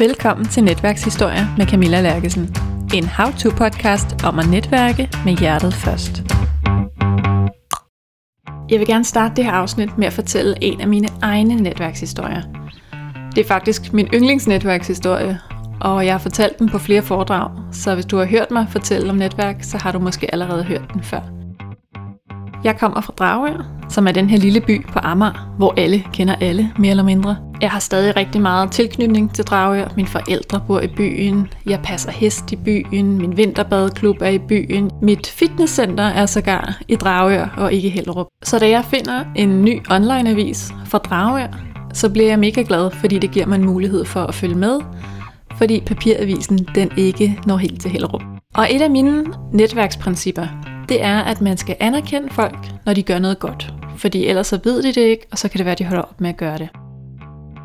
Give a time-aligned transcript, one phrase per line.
[0.00, 2.56] Velkommen til Netværkshistorie med Camilla Lærkesen.
[2.94, 6.22] En how-to-podcast om at netværke med hjertet først.
[8.70, 12.42] Jeg vil gerne starte det her afsnit med at fortælle en af mine egne netværkshistorier.
[13.34, 15.40] Det er faktisk min yndlingsnetværkshistorie,
[15.80, 19.10] og jeg har fortalt den på flere foredrag, så hvis du har hørt mig fortælle
[19.10, 21.37] om netværk, så har du måske allerede hørt den før.
[22.64, 26.34] Jeg kommer fra Dragør, som er den her lille by på Amager, hvor alle kender
[26.40, 27.36] alle, mere eller mindre.
[27.60, 29.88] Jeg har stadig rigtig meget tilknytning til Dragør.
[29.96, 31.46] Mine forældre bor i byen.
[31.66, 33.18] Jeg passer hest i byen.
[33.18, 34.90] Min vinterbadeklub er i byen.
[35.02, 38.26] Mit fitnesscenter er sågar i Dragør og ikke Hellerup.
[38.42, 41.46] Så da jeg finder en ny onlineavis fra Dragør,
[41.92, 44.80] så bliver jeg mega glad, fordi det giver mig en mulighed for at følge med,
[45.56, 48.22] fordi papiravisen den ikke når helt til Hellerup.
[48.54, 50.46] Og et af mine netværksprincipper,
[50.88, 53.74] det er, at man skal anerkende folk, når de gør noget godt.
[53.96, 56.02] Fordi ellers så ved de det ikke, og så kan det være, at de holder
[56.02, 56.68] op med at gøre det.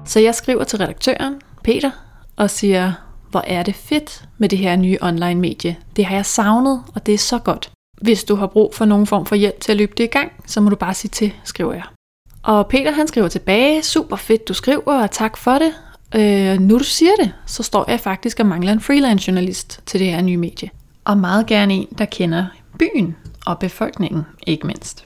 [0.06, 1.92] Så jeg skriver til redaktøren, Peter,
[2.36, 2.94] og siger,
[3.30, 5.78] hvor er det fedt med det her nye online medie.
[5.96, 7.72] Det har jeg savnet, og det er så godt.
[8.02, 10.32] Hvis du har brug for nogen form for hjælp til at løbe det i gang,
[10.46, 11.84] så må du bare sige til, skriver jeg.
[12.44, 15.74] Og Peter han skriver tilbage, super fedt du skriver, og tak for det.
[16.16, 20.00] Øh, nu du siger det, så står jeg faktisk og mangler en freelance journalist til
[20.00, 20.70] det her nye medie.
[21.06, 22.46] Og meget gerne en, der kender
[22.80, 25.06] byen og befolkningen, ikke mindst.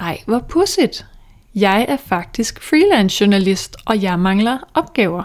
[0.00, 1.06] Ej, hvor pudsigt.
[1.54, 5.22] Jeg er faktisk freelance journalist, og jeg mangler opgaver.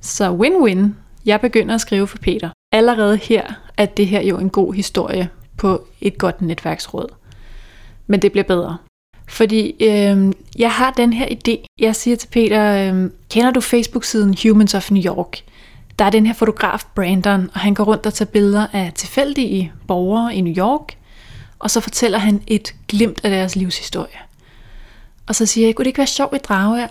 [0.00, 0.94] Så win-win.
[1.26, 2.50] Jeg begynder at skrive for Peter.
[2.72, 3.44] Allerede her
[3.76, 7.08] er det her jo en god historie på et godt netværksråd.
[8.06, 8.76] Men det bliver bedre.
[9.28, 11.66] Fordi øh, jeg har den her idé.
[11.78, 15.38] Jeg siger til Peter, øh, kender du Facebook-siden Humans of New York?
[15.98, 19.72] Der er den her fotograf Brandon, og han går rundt og tager billeder af tilfældige
[19.86, 20.97] borgere i New York,
[21.58, 24.18] og så fortæller han et glimt af deres livshistorie.
[25.26, 26.86] Og så siger jeg, kunne det ikke være sjovt i Dragør?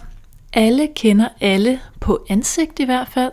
[0.53, 3.31] Alle kender alle, på ansigt i hvert fald,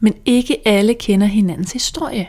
[0.00, 2.28] men ikke alle kender hinandens historie.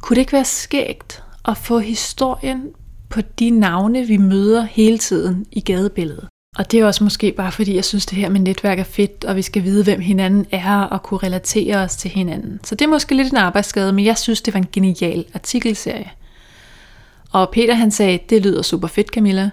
[0.00, 2.62] Kunne det ikke være skægt at få historien
[3.08, 6.28] på de navne, vi møder hele tiden i gadebilledet?
[6.58, 9.24] Og det er også måske bare fordi, jeg synes, det her med netværk er fedt,
[9.24, 12.60] og vi skal vide, hvem hinanden er, og kunne relatere os til hinanden.
[12.64, 16.10] Så det er måske lidt en arbejdsskade, men jeg synes, det var en genial artikelserie.
[17.32, 19.50] Og Peter han sagde, det lyder super fedt Camilla.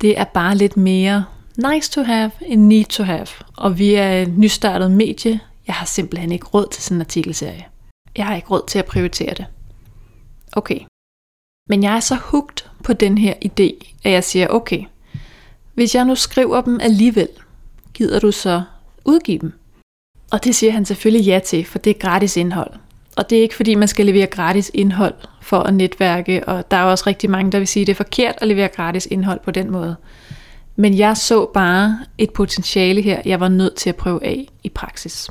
[0.00, 1.24] Det er bare lidt mere
[1.56, 3.26] nice to have end need to have.
[3.56, 5.40] Og vi er et nystartet medie.
[5.66, 7.66] Jeg har simpelthen ikke råd til sådan en artikelserie.
[8.16, 9.46] Jeg har ikke råd til at prioritere det.
[10.52, 10.80] Okay.
[11.68, 14.84] Men jeg er så hugt på den her idé, at jeg siger, okay,
[15.74, 17.28] hvis jeg nu skriver dem alligevel,
[17.94, 18.62] gider du så
[19.04, 19.52] udgive dem?
[20.30, 22.72] Og det siger han selvfølgelig ja til, for det er gratis indhold.
[23.16, 26.76] Og det er ikke fordi, man skal levere gratis indhold for at netværke, og der
[26.76, 29.40] er også rigtig mange, der vil sige, at det er forkert at levere gratis indhold
[29.44, 29.96] på den måde.
[30.76, 34.68] Men jeg så bare et potentiale her, jeg var nødt til at prøve af i
[34.68, 35.30] praksis.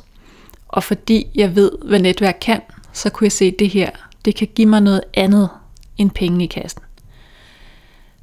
[0.68, 2.60] Og fordi jeg ved, hvad netværk kan,
[2.92, 3.90] så kunne jeg se, at det her,
[4.24, 5.48] det kan give mig noget andet
[5.98, 6.82] end penge i kassen.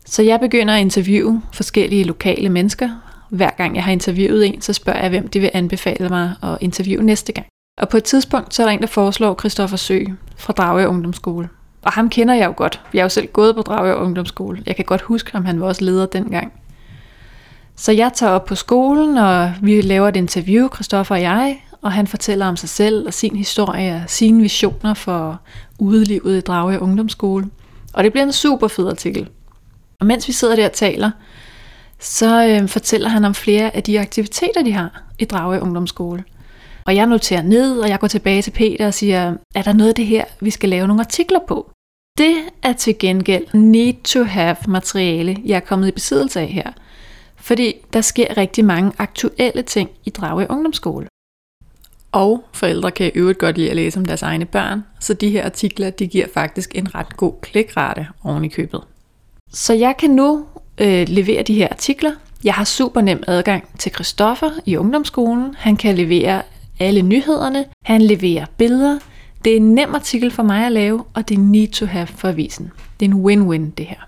[0.05, 2.89] Så jeg begynder at interviewe forskellige lokale mennesker.
[3.29, 6.57] Hver gang jeg har interviewet en, så spørger jeg, hvem de vil anbefale mig at
[6.61, 7.47] interviewe næste gang.
[7.77, 9.99] Og på et tidspunkt, så er der en, der foreslår Christoffer Sø
[10.37, 11.49] fra Drage Ungdomsskole.
[11.81, 12.81] Og ham kender jeg jo godt.
[12.93, 14.63] Jeg har jo selv gået på Dragør Ungdomsskole.
[14.65, 16.53] Jeg kan godt huske ham, han var også leder dengang.
[17.75, 21.91] Så jeg tager op på skolen, og vi laver et interview, Christoffer og jeg, og
[21.91, 25.39] han fortæller om sig selv og sin historie og sine visioner for
[25.79, 27.49] udelivet i Dragør Ungdomsskole.
[27.93, 29.29] Og det bliver en super fed artikel.
[29.99, 31.11] Og mens vi sidder der og taler,
[31.99, 36.23] så øh, fortæller han om flere af de aktiviteter, de har i Drage Ungdomsskole.
[36.89, 39.89] Og jeg noterer ned, og jeg går tilbage til Peter og siger, er der noget
[39.89, 41.71] af det her, vi skal lave nogle artikler på?
[42.17, 46.71] Det er til gengæld need to have materiale, jeg er kommet i besiddelse af her.
[47.35, 51.07] Fordi der sker rigtig mange aktuelle ting i Drage Ungdomsskole.
[52.11, 55.29] Og forældre kan i øvrigt godt lide at læse om deres egne børn, så de
[55.29, 58.81] her artikler de giver faktisk en ret god klikrate oven i købet.
[59.53, 60.45] Så jeg kan nu
[60.77, 62.11] øh, levere de her artikler.
[62.43, 65.55] Jeg har super nem adgang til Christoffer i ungdomsskolen.
[65.57, 66.41] Han kan levere
[66.79, 67.65] alle nyhederne.
[67.85, 68.99] Han leverer billeder.
[69.43, 72.07] Det er en nem artikel for mig at lave, og det er need to have
[72.07, 72.71] for avisen.
[72.99, 74.07] Det er en win-win det her.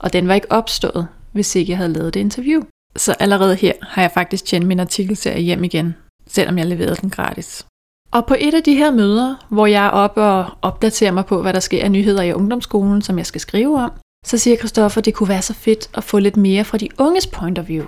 [0.00, 2.62] Og den var ikke opstået, hvis ikke jeg havde lavet det interview.
[2.96, 5.94] Så allerede her har jeg faktisk tjent min artikelserie hjem igen,
[6.26, 7.66] selvom jeg leverede den gratis.
[8.10, 11.42] Og på et af de her møder, hvor jeg er oppe og opdaterer mig på,
[11.42, 13.90] hvad der sker af nyheder i ungdomsskolen, som jeg skal skrive om,
[14.26, 16.88] så siger Christoffer, at det kunne være så fedt at få lidt mere fra de
[16.98, 17.84] unges point of view.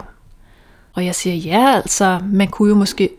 [0.95, 3.11] Og jeg siger, ja altså, man kunne jo måske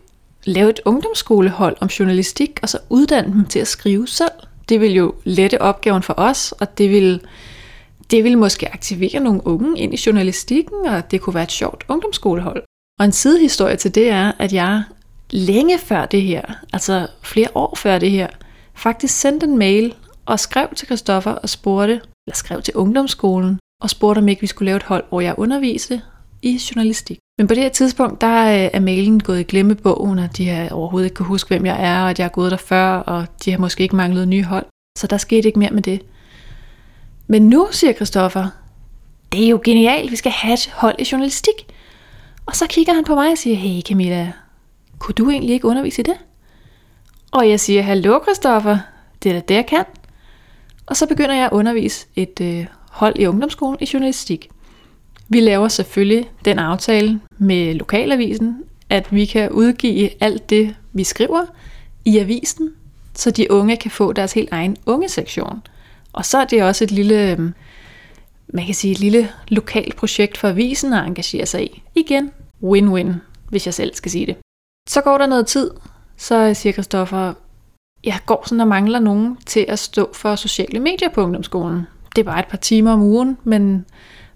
[0.44, 4.30] lave et ungdomsskolehold om journalistik, og så uddanne dem til at skrive selv.
[4.68, 7.20] Det vil jo lette opgaven for os, og det vil,
[8.10, 11.84] det vil måske aktivere nogle unge ind i journalistikken, og det kunne være et sjovt
[11.88, 12.62] ungdomsskolehold.
[12.98, 14.82] Og en sidehistorie til det er, at jeg
[15.30, 16.42] længe før det her,
[16.72, 18.28] altså flere år før det her,
[18.74, 19.94] faktisk sendte en mail
[20.26, 21.94] og skrev til Christoffer og spurgte,
[22.26, 25.34] eller skrev til ungdomsskolen, og spurgte om ikke vi skulle lave et hold, hvor jeg
[25.38, 26.02] underviste
[26.42, 27.18] i journalistik.
[27.38, 30.70] Men på det her tidspunkt, der øh, er mailen gået i glemmebogen, og de har
[30.70, 33.26] overhovedet ikke kunne huske, hvem jeg er, og at jeg har gået der før, og
[33.44, 34.66] de har måske ikke manglet nye hold.
[34.98, 36.02] Så der skete ikke mere med det.
[37.26, 38.48] Men nu, siger Christoffer,
[39.32, 41.54] det er jo genialt, vi skal have et hold i journalistik.
[42.46, 44.32] Og så kigger han på mig og siger, hey Camilla,
[44.98, 46.16] kunne du egentlig ikke undervise i det?
[47.30, 48.78] Og jeg siger, hallo Christoffer,
[49.22, 49.84] det er da det, jeg kan.
[50.86, 54.48] Og så begynder jeg at undervise et øh, hold i ungdomsskolen i journalistik.
[55.32, 61.44] Vi laver selvfølgelig den aftale med lokalavisen, at vi kan udgive alt det, vi skriver
[62.04, 62.70] i avisen,
[63.14, 65.62] så de unge kan få deres helt egen unge sektion.
[66.12, 67.54] Og så er det også et lille, øhm,
[68.48, 71.82] man kan sige et lille lokalt projekt for avisen at engagere sig i.
[71.94, 72.30] Igen,
[72.62, 73.12] win-win,
[73.48, 74.36] hvis jeg selv skal sige det.
[74.88, 75.70] Så går der noget tid,
[76.16, 77.34] så siger Christoffer,
[78.04, 81.82] jeg går sådan og mangler nogen til at stå for sociale medier på ungdomsskolen.
[82.16, 83.84] Det er bare et par timer om ugen, men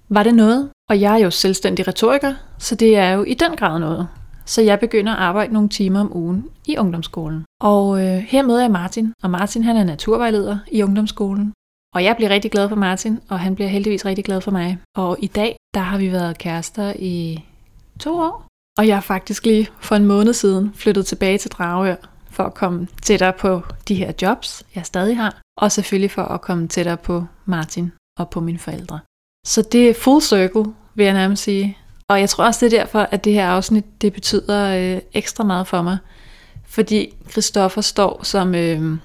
[0.08, 0.70] var det noget?
[0.90, 4.08] Og jeg er jo selvstændig retoriker, så det er jo i den grad noget.
[4.44, 7.44] Så jeg begynder at arbejde nogle timer om ugen i ungdomsskolen.
[7.60, 11.52] Og øh, her møder jeg Martin, og Martin han er naturvejleder i ungdomsskolen.
[11.94, 14.78] Og jeg bliver rigtig glad for Martin, og han bliver heldigvis rigtig glad for mig.
[14.96, 17.44] Og i dag, der har vi været kærester i
[18.00, 18.46] to år.
[18.78, 21.96] Og jeg er faktisk lige for en måned siden flyttet tilbage til Dragør,
[22.30, 25.40] for at komme tættere på de her jobs, jeg stadig har.
[25.58, 29.00] Og selvfølgelig for at komme tættere på Martin og på mine forældre.
[29.46, 30.64] Så det er full circle,
[30.94, 31.78] vil jeg nærmest sige.
[32.08, 35.44] Og jeg tror også, det er derfor, at det her afsnit, det betyder øh, ekstra
[35.44, 35.98] meget for mig.
[36.66, 38.98] Fordi Christoffer står som øh,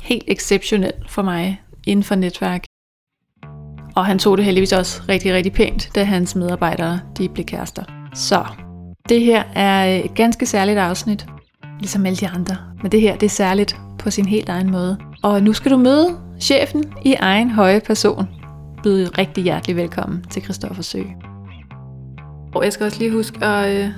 [0.00, 2.64] helt exceptionel for mig inden for netværk.
[3.96, 7.82] Og han tog det heldigvis også rigtig, rigtig pænt, da hans medarbejdere de blev kærester.
[8.14, 8.44] Så
[9.08, 11.26] det her er øh, et ganske særligt afsnit,
[11.78, 12.56] ligesom alle de andre.
[12.82, 14.98] Men det her, det er særligt på sin helt egen måde.
[15.22, 18.39] Og nu skal du møde chefen i egen høje person.
[18.82, 21.02] Byd rigtig hjertelig velkommen til Christoffer Sø.
[22.54, 23.88] Og jeg skal også lige huske at, øh,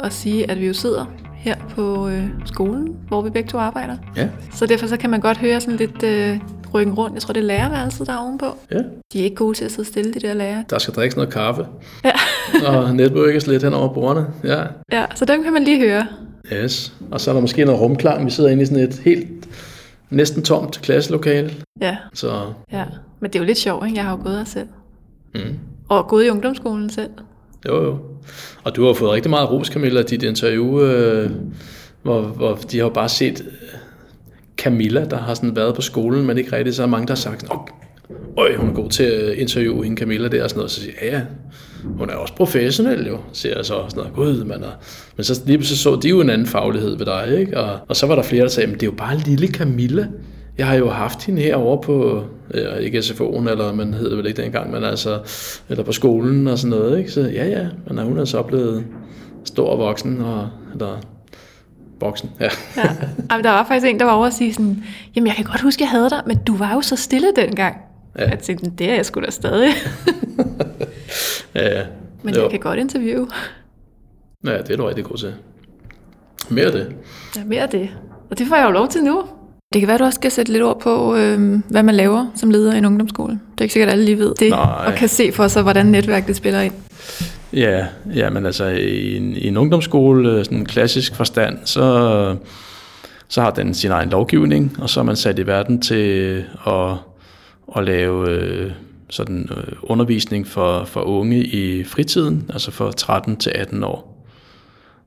[0.00, 1.04] at sige, at vi jo sidder
[1.34, 3.96] her på øh, skolen, hvor vi begge to arbejder.
[4.16, 4.28] Ja.
[4.54, 6.38] Så derfor så kan man godt høre sådan lidt øh,
[6.74, 7.14] ryggen rundt.
[7.14, 8.46] Jeg tror, det er lærerværelset, der er ovenpå.
[8.72, 8.78] Ja.
[9.12, 10.62] De er ikke gode til at sidde stille, de der lærer.
[10.70, 11.66] Der skal drikkes noget kaffe,
[12.04, 12.12] Ja.
[12.68, 14.26] og netbøkkes lidt hen over bordene.
[14.44, 14.62] Ja.
[14.92, 16.06] ja, så dem kan man lige høre.
[16.52, 16.92] Yes.
[17.10, 18.26] Og så er der måske noget rumklang.
[18.26, 19.41] Vi sidder inde i sådan et helt
[20.12, 21.50] næsten tomt klasselokale.
[21.80, 22.84] Ja, Så ja.
[23.20, 23.96] Men det er jo lidt sjovt, ikke?
[23.96, 24.68] Jeg har jo gået her selv.
[25.34, 25.58] mm.
[25.88, 27.10] Og gået i ungdomsskolen selv.
[27.68, 27.98] jo jo.
[28.64, 31.30] Og du har fået rigtig meget ros, Camilla, af dit interview, øh,
[32.02, 33.68] hvor, hvor de har jo bare set øh,
[34.56, 37.40] Camilla, der har sådan været på skolen, men ikke rigtig så mange, der har sagt,
[37.40, 37.58] sådan,
[38.38, 40.70] Øj, hun er god til at interviewe hende Camilla der og sådan noget.
[40.70, 41.24] Så siger jeg, ja, ja,
[41.84, 44.16] hun er også professionel jo, siger jeg så og sådan noget.
[44.16, 44.72] Gud, man er.
[45.16, 47.60] Men så lige så så de jo en anden faglighed ved dig, ikke?
[47.60, 50.06] Og, og så var der flere, der sagde, men det er jo bare lille Camilla.
[50.58, 52.24] Jeg har jo haft hende herovre på,
[52.54, 55.18] ja, ikke SFO'en, eller man hed det vel ikke dengang, men altså,
[55.68, 57.12] eller på skolen og sådan noget, ikke?
[57.12, 58.84] Så ja, ja, men hun er så blevet
[59.44, 61.00] stor og voksen, og, eller
[62.00, 62.48] voksen, ja.
[62.76, 62.82] Ja.
[63.30, 64.84] Jamen, der var faktisk en, der var over at sige sådan,
[65.16, 67.76] jamen jeg kan godt huske, jeg havde dig, men du var jo så stille dengang.
[68.18, 68.28] Ja.
[68.28, 69.70] Jeg tænkte, det er jeg sgu da stadig.
[71.54, 71.82] Ja, ja.
[72.22, 72.42] men Jo.
[72.42, 73.28] jeg kan godt interviewe.
[74.46, 75.34] Ja, det er du rigtig god til.
[76.48, 76.94] Mere af det.
[77.36, 77.88] Ja, mere af det.
[78.30, 79.22] Og det får jeg jo lov til nu.
[79.72, 82.50] Det kan være, du også skal sætte lidt ord på, øh, hvad man laver som
[82.50, 83.32] leder i en ungdomsskole.
[83.32, 84.84] Det er ikke sikkert, at alle lige ved det, Nej.
[84.86, 86.72] og kan se for sig, hvordan netværk det spiller ind.
[87.52, 92.36] Ja, ja men altså i en, i en ungdomsskole, øh, sådan en klassisk forstand, så,
[93.28, 96.90] så har den sin egen lovgivning, og så er man sat i verden til at,
[97.76, 98.70] at lave øh,
[99.12, 104.26] sådan øh, undervisning for, for unge i fritiden, altså for 13 til 18 år.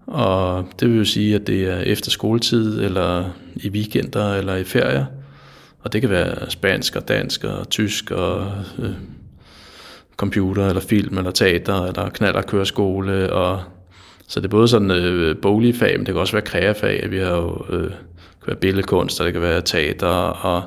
[0.08, 4.64] Og det vil jo sige, at det er efter skoletid, eller i weekender, eller i
[4.64, 5.06] ferier.
[5.80, 8.92] Og det kan være spansk og dansk og tysk og øh,
[10.18, 13.34] computer eller film eller teater eller knald og køreskole.
[13.34, 13.62] Og,
[14.28, 17.12] så det er både sådan øh, boglige fag, men det kan også være kreafag.
[17.12, 20.64] Vi har jo øh, kan være billedkunst, og det kan være teater og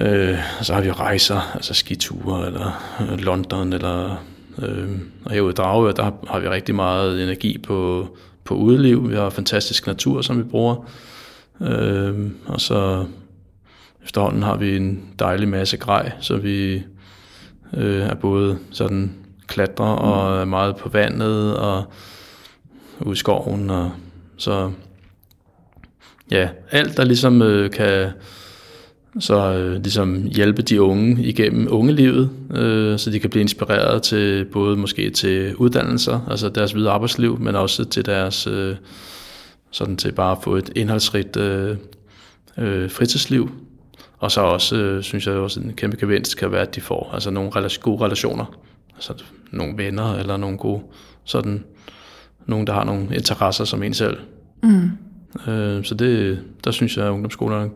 [0.00, 4.24] Øh, og så har vi rejser, altså skiture, eller øh, London, eller
[4.62, 4.88] øh,
[5.24, 8.08] og herude i Dragør, der har, har vi rigtig meget energi på,
[8.44, 9.10] på udeliv.
[9.10, 10.90] Vi har fantastisk natur, som vi bruger.
[11.60, 13.06] Øh, og så
[14.04, 16.82] efterhånden har vi en dejlig masse grej, så vi
[17.76, 19.12] øh, er både sådan
[19.46, 21.84] klatrer og er meget på vandet og
[23.00, 23.70] ude i skoven.
[23.70, 23.92] Og,
[24.36, 24.70] så
[26.30, 28.10] ja, alt der ligesom øh, kan
[29.18, 34.44] så øh, ligesom hjælpe de unge igennem ungelivet, øh, så de kan blive inspireret til
[34.44, 38.76] både måske til uddannelser, altså deres videre arbejdsliv, men også til deres øh,
[39.70, 41.76] sådan til bare at få et indholdsrigt øh,
[42.58, 43.50] øh, fritidsliv.
[44.18, 47.10] Og så også, øh, synes jeg også, en kæmpe gevinst kan være, at de får
[47.12, 48.58] altså nogle rela- gode relationer,
[48.94, 49.12] altså
[49.50, 50.82] nogle venner eller nogle gode,
[51.24, 51.64] sådan,
[52.46, 54.18] nogen, der har nogle interesser som en selv.
[54.62, 54.90] Mm.
[55.52, 57.70] Øh, så det, der synes jeg, at ungdomsskolerne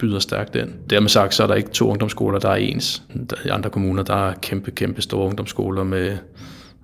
[0.00, 0.70] byder stærkt ind.
[0.90, 3.02] Dermed sagt, så er der ikke to ungdomsskoler, der er ens.
[3.44, 6.16] I andre kommuner, der er kæmpe, kæmpe store ungdomsskoler med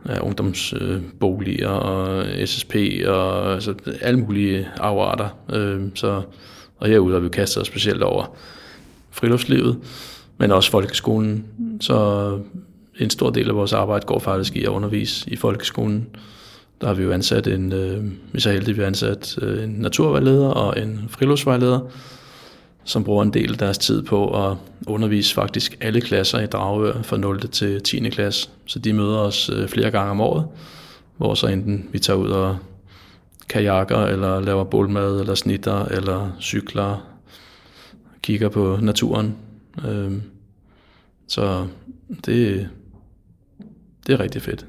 [0.08, 2.74] ja, ungdomsboliger og SSP
[3.06, 5.28] og altså, alle mulige afarter.
[5.52, 6.22] Øh, så,
[6.78, 8.36] og herude har vi kastet os specielt over
[9.10, 9.78] friluftslivet,
[10.38, 11.44] men også folkeskolen.
[11.80, 12.30] Så
[12.98, 16.06] en stor del af vores arbejde går faktisk i at undervise i folkeskolen.
[16.80, 19.70] Der har vi jo ansat en, øh, vi så heldige, vi har ansat øh, en
[19.70, 21.80] naturvejleder og en friluftsvejleder,
[22.86, 27.02] som bruger en del af deres tid på at undervise faktisk alle klasser i Dragør
[27.02, 27.40] fra 0.
[27.40, 28.08] til 10.
[28.10, 28.48] klasse.
[28.66, 30.46] Så de møder os øh, flere gange om året,
[31.16, 32.56] hvor så enten vi tager ud og
[33.48, 37.06] kajakker, eller laver bålmad, eller snitter, eller cykler,
[38.22, 39.36] kigger på naturen.
[39.88, 40.22] Øhm,
[41.28, 41.66] så
[42.26, 42.68] det,
[44.06, 44.66] det er rigtig fedt.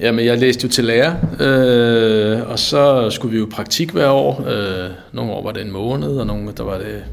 [0.00, 4.44] Jamen, jeg læste jo til lærer, øh, og så skulle vi jo praktik hver år.
[4.46, 7.04] Øh, nogle år var det en måned, og nogle der var det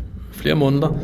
[0.44, 1.00] flere måneder.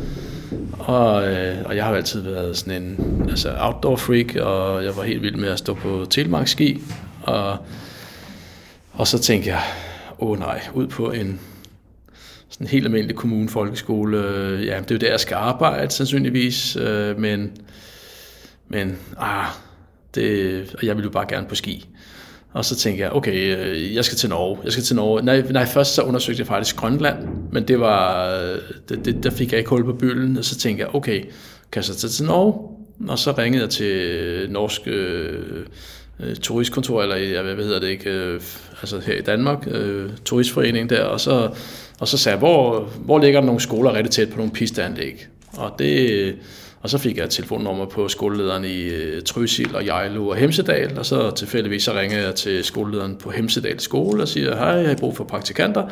[0.78, 4.96] Og, øh, og jeg har jo altid været sådan en altså outdoor freak, og jeg
[4.96, 6.82] var helt vild med at stå på telemarkski.
[7.22, 7.56] Og,
[8.92, 9.62] og så tænkte jeg,
[10.18, 11.40] åh nej, ud på en
[12.48, 14.18] sådan helt almindelig kommune folkeskole.
[14.64, 17.52] Ja, det er jo der, jeg skal arbejde sandsynligvis, øh, men,
[18.68, 19.46] men ah,
[20.14, 21.88] det, og jeg ville jo bare gerne på ski.
[22.52, 24.58] Og så tænkte jeg, okay, øh, jeg skal til Norge.
[24.64, 25.22] Jeg skal til Norge.
[25.22, 27.18] Nej, nej først så undersøgte jeg faktisk Grønland,
[27.52, 30.58] men det var, øh, det, det, der fik jeg ikke hul på bylden, og så
[30.58, 31.20] tænkte jeg, okay,
[31.72, 32.76] kan jeg så tage til Norge?
[33.08, 35.64] Og så ringede jeg til norsk øh,
[36.20, 38.40] øh, turistkontor, eller jeg, hvad hedder det ikke, øh,
[38.80, 41.50] altså her i Danmark, øh, turistforening der, og så,
[42.00, 45.26] og så sagde jeg, hvor, hvor ligger der nogle skoler rigtig tæt på nogle pisteanlæg?
[45.52, 46.34] Og det,
[46.80, 50.98] og så fik jeg et telefonnummer på skolelederen i øh, Trysil og Jejlo og Hemsedal,
[50.98, 54.88] og så tilfældigvis så ringede jeg til skolelederen på Hemsedal skole og siger, hej, jeg
[54.88, 55.88] har brug for praktikanter.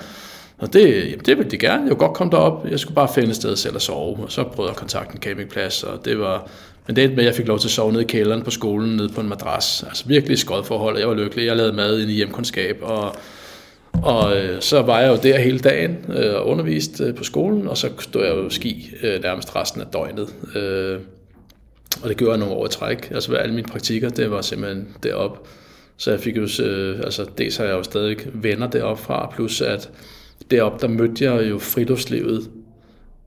[0.59, 1.83] Og det, jamen, det ville de gerne.
[1.83, 2.67] Jeg kunne godt komme derop.
[2.71, 4.25] Jeg skulle bare finde et sted selv at sove.
[4.25, 6.51] Og så prøvede jeg at kontakte en campingplads, og det var...
[6.87, 8.97] Men det med, at jeg fik lov til at sove nede i kælderen på skolen,
[8.97, 9.85] nede på en madras.
[9.89, 10.99] Altså virkelig skodforhold, forhold.
[10.99, 11.47] Jeg var lykkelig.
[11.47, 13.17] Jeg lavede mad ind i hjemkundskab, og
[13.93, 17.69] og øh, så var jeg jo der hele dagen øh, og underviste øh, på skolen,
[17.69, 20.29] og så stod jeg jo ski øh, nærmest resten af døgnet.
[20.57, 20.99] Øh,
[22.03, 23.11] og det gjorde jeg nogle år i træk.
[23.11, 25.49] Altså alle mine praktikker, det var simpelthen derop.
[25.97, 29.61] Så jeg fik jo, øh, altså dels har jeg jo stadig venner deroppe fra, plus
[29.61, 29.91] at
[30.51, 32.51] derop der mødte jeg jo friluftslivet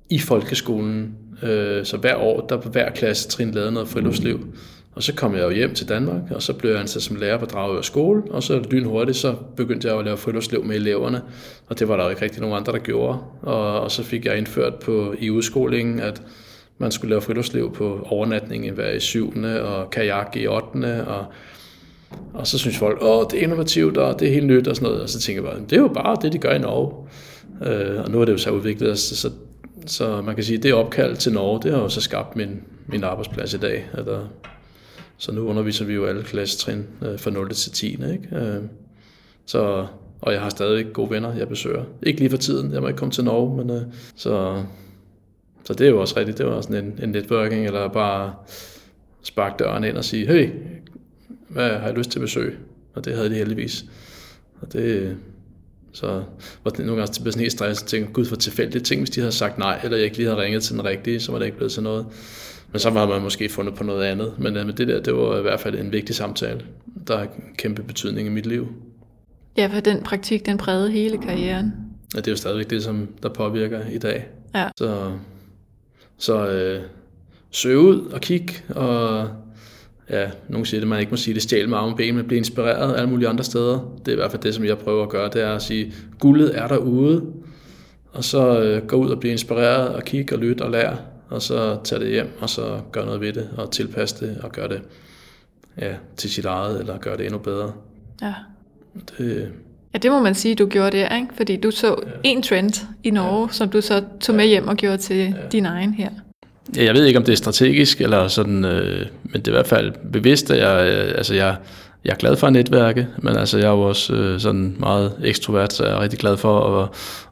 [0.09, 1.15] i folkeskolen.
[1.43, 4.55] Øh, så hver år, der på hver klasse trin lavede noget friluftsliv.
[4.95, 7.37] Og så kom jeg jo hjem til Danmark, og så blev jeg ansat som lærer
[7.37, 11.21] på Dragør skole, og så lynhurtigt, så begyndte jeg at lave friluftsliv med eleverne,
[11.67, 13.19] og det var der jo ikke rigtig nogen andre, der gjorde.
[13.41, 16.21] Og, og så fik jeg indført på, i udskolingen, at
[16.77, 21.05] man skulle lave friluftsliv på overnatning i hver i syvende, og kajak i 8.
[21.07, 21.25] Og,
[22.33, 24.89] og så synes folk, åh, det er innovativt, og det er helt nyt, og sådan
[24.89, 25.03] noget.
[25.03, 27.07] Og så tænker jeg bare, det er jo bare det, de gør i Norge.
[27.65, 29.29] Øh, og nu er det jo så udviklet, så, så,
[29.85, 33.03] så man kan sige, det opkald til Norge, det har jo så skabt min, min
[33.03, 33.85] arbejdsplads i dag.
[33.93, 34.19] At der,
[35.21, 37.49] så nu underviser vi jo alle klassetrin øh, fra 0.
[37.49, 37.87] til 10.
[37.87, 38.27] Ikke?
[38.31, 38.63] Øh,
[39.45, 39.87] så,
[40.21, 41.83] og jeg har stadig gode venner, jeg besøger.
[42.03, 43.81] Ikke lige for tiden, jeg må ikke komme til Norge, men øh,
[44.15, 44.63] så,
[45.63, 46.37] så det er jo også rigtigt.
[46.37, 48.33] Det var også en, en networking, eller bare
[49.23, 50.49] sparke døren ind og sige, hey,
[51.49, 52.57] hvad har jeg lyst til at besøge?
[52.93, 53.85] Og det havde de heldigvis.
[54.61, 55.17] Og det,
[55.91, 56.23] så
[56.63, 59.09] var det nogle gange til sådan helt stresset og tænkte, gud for tilfældigt ting, hvis
[59.09, 61.39] de havde sagt nej, eller jeg ikke lige havde ringet til den rigtige, så var
[61.39, 62.05] det ikke blevet til noget.
[62.71, 64.33] Men så var man måske fundet på noget andet.
[64.37, 66.61] Men, øh, men det der, det var i hvert fald en vigtig samtale,
[67.07, 68.67] der har kæmpe betydning i mit liv.
[69.57, 71.73] Ja, for den praktik, den prægede hele karrieren.
[72.13, 74.27] Ja, det er jo stadigvæk det, som der påvirker i dag.
[74.55, 74.67] Ja.
[74.77, 75.11] Så,
[76.17, 76.81] så øh,
[77.51, 79.27] søg ud og kig, og
[80.09, 82.37] ja, nogen siger det, man ikke må sige det, stjæl med arme ben, men blive
[82.37, 83.95] inspireret alle mulige andre steder.
[83.99, 85.93] Det er i hvert fald det, som jeg prøver at gøre, det er at sige,
[86.19, 87.25] guldet er derude,
[88.11, 90.97] og så øh, gå ud og blive inspireret, og kigge og lytte og lære,
[91.31, 94.51] og så tage det hjem, og så gøre noget ved det, og tilpasse det, og
[94.51, 94.81] gøre det
[95.81, 97.71] ja, til sit eget, eller gøre det endnu bedre.
[98.21, 98.33] Ja.
[99.17, 99.51] Det,
[99.93, 101.27] Ja, det må man sige, du gjorde der, ikke?
[101.37, 102.11] Fordi du så ja.
[102.23, 103.53] en trend i Norge, ja.
[103.53, 105.33] som du så tog med hjem og gjorde til ja.
[105.51, 106.09] din egen her.
[106.75, 109.55] Ja, jeg ved ikke, om det er strategisk, eller sådan, øh, men det er i
[109.55, 111.55] hvert fald bevidst, at jeg, øh, altså jeg,
[112.05, 115.13] jeg er glad for at netværke, men altså jeg er jo også øh, sådan meget
[115.23, 116.89] ekstrovert, så jeg er rigtig glad for at,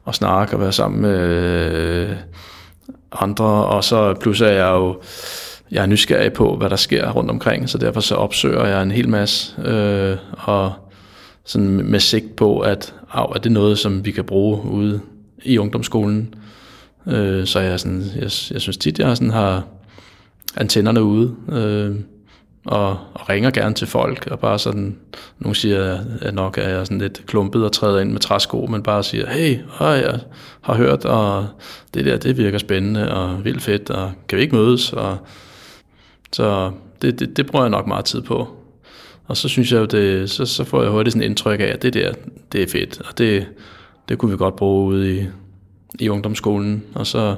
[0.08, 1.18] at snakke og være sammen med
[1.72, 2.10] øh,
[3.12, 5.00] andre, og så plus er jeg jo
[5.70, 8.90] jeg er nysgerrig på, hvad der sker rundt omkring, så derfor så opsøger jeg en
[8.90, 10.72] hel masse, øh, og
[11.44, 15.00] sådan med sigt på, at af, er det noget, som vi kan bruge ude
[15.42, 16.34] i ungdomsskolen.
[17.06, 19.62] Øh, så jeg, sådan, jeg, jeg synes tit, jeg sådan har
[20.56, 21.96] antennerne ude, øh,
[22.66, 24.98] og, og ringer gerne til folk, og bare sådan,
[25.38, 28.82] nu siger, jeg nok er jeg sådan lidt klumpet og træder ind med træsko, men
[28.82, 30.20] bare siger, hey, øh, jeg
[30.60, 31.46] har hørt, og
[31.94, 34.92] det der, det virker spændende og vildt fedt, og kan vi ikke mødes?
[34.92, 35.18] Og,
[36.32, 36.70] så
[37.02, 38.48] det, det, det bruger jeg nok meget tid på.
[39.26, 41.82] Og så synes jeg jo, det, så, så får jeg hurtigt sådan indtryk af, at
[41.82, 42.12] det der,
[42.52, 43.46] det er fedt, og det,
[44.08, 45.26] det kunne vi godt bruge ude i,
[45.98, 46.82] i ungdomsskolen.
[46.94, 47.36] Og så,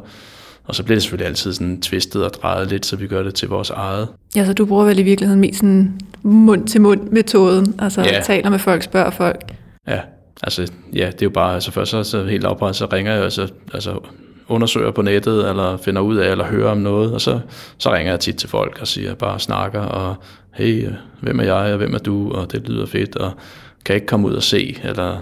[0.65, 3.35] og så bliver det selvfølgelig altid sådan tvistet og drejet lidt, så vi gør det
[3.35, 4.09] til vores eget.
[4.37, 8.21] Ja, så du bruger vel i virkeligheden mest sådan mund-til-mund-metoden, altså ja.
[8.21, 9.53] taler med folk, spørger folk.
[9.89, 10.01] Ja,
[10.43, 13.25] altså ja, det er jo bare, altså først så, så helt oprettet, så ringer jeg,
[13.25, 13.99] altså, altså
[14.49, 17.41] undersøger på nettet, eller finder ud af, eller hører om noget, og så,
[17.79, 20.15] så ringer jeg tit til folk og siger, bare snakker, og
[20.55, 20.89] hey,
[21.21, 23.33] hvem er jeg, og hvem er du, og det lyder fedt, og
[23.85, 25.17] kan ikke komme ud og se, eller,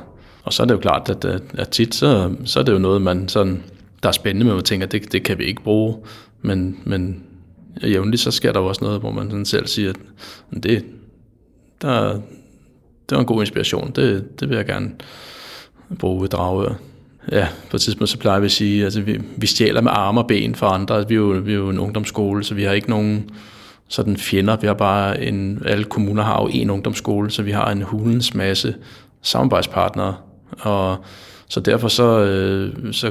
[0.44, 3.02] og så er det jo klart, at, at tit, så, så er det jo noget,
[3.02, 3.62] man sådan,
[4.02, 5.96] der er spændende, men man tænker, det, det kan vi ikke bruge,
[6.42, 7.22] men, men
[7.82, 10.84] jævnligt, så sker der jo også noget, hvor man sådan selv siger, at det,
[11.82, 12.12] der,
[13.08, 14.90] det var en god inspiration, det, det vil jeg gerne
[15.98, 16.74] bruge ved Dragør
[17.32, 20.20] ja, på et tidspunkt så plejer vi at sige, altså vi, vi stjæler med arme
[20.20, 21.08] og ben for andre.
[21.08, 23.30] Vi er, jo, vi er jo en ungdomsskole, så vi har ikke nogen
[23.88, 24.56] sådan fjender.
[24.56, 28.34] Vi har bare en, alle kommuner har jo en ungdomsskole, så vi har en hulens
[28.34, 28.74] masse
[29.22, 30.16] samarbejdspartnere.
[30.60, 31.04] Og
[31.48, 33.10] så derfor så, øh, så,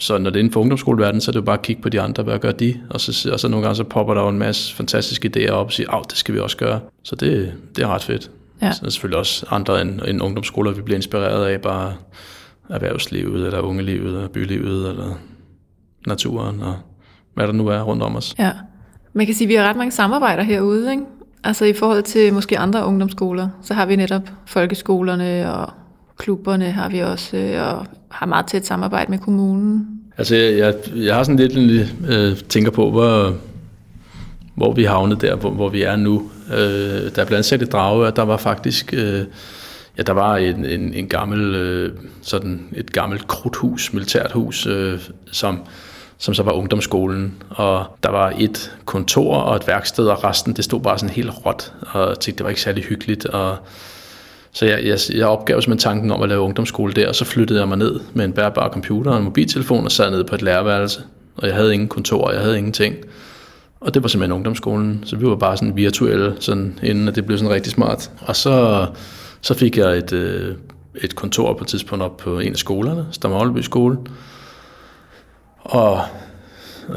[0.00, 1.88] så når det er inden for ungdomsskoleverdenen, så er det jo bare at kigge på
[1.88, 2.80] de andre, hvad gør de?
[2.90, 5.66] Og så, og så nogle gange så popper der jo en masse fantastiske idéer op
[5.66, 6.80] og siger, at det skal vi også gøre.
[7.02, 8.30] Så det, det er ret fedt.
[8.62, 8.72] Ja.
[8.72, 11.94] Så er selvfølgelig også andre end, end ungdomsskoler, vi bliver inspireret af, bare
[12.68, 15.18] erhvervslivet, eller ungelivet, eller bylivet, eller
[16.06, 16.74] naturen, og
[17.34, 18.34] hvad der nu er rundt om os.
[18.38, 18.50] Ja,
[19.12, 21.02] man kan sige, at vi har ret mange samarbejder herude, ikke?
[21.44, 25.72] Altså i forhold til måske andre ungdomsskoler, så har vi netop folkeskolerne og
[26.20, 29.86] klubberne har vi også, øh, og har meget tæt samarbejde med kommunen.
[30.18, 33.34] Altså jeg, jeg, jeg har sådan lidt øh, tænker på, hvor,
[34.54, 36.30] hvor vi havnet der, hvor, hvor vi er nu.
[36.52, 36.58] Øh,
[37.14, 39.24] der er blandt andet drage, og der var faktisk øh,
[40.00, 45.00] Ja, der var en, en, en gammel, øh, sådan et gammelt krudthus, militært hus, øh,
[45.32, 45.60] som,
[46.18, 50.64] som så var ungdomsskolen, og der var et kontor og et værksted, og resten, det
[50.64, 53.56] stod bare sådan helt råt, og jeg tænkte, det var ikke særlig hyggeligt, og
[54.52, 57.60] så jeg, jeg, jeg opgav simpelthen tanken om at lave ungdomsskole der, og så flyttede
[57.60, 60.42] jeg mig ned med en bærbar computer og en mobiltelefon, og sad ned på et
[60.42, 61.00] lærerværelse,
[61.36, 62.96] og jeg havde ingen kontor, jeg havde ingenting.
[63.80, 67.26] Og det var simpelthen ungdomsskolen, så vi var bare sådan virtuelle, sådan, inden at det
[67.26, 68.10] blev sådan rigtig smart.
[68.20, 68.86] Og så
[69.40, 70.56] så fik jeg et, øh,
[70.94, 73.98] et kontor på et tidspunkt op på en af skolerne, Stamholby skole.
[75.58, 76.00] Og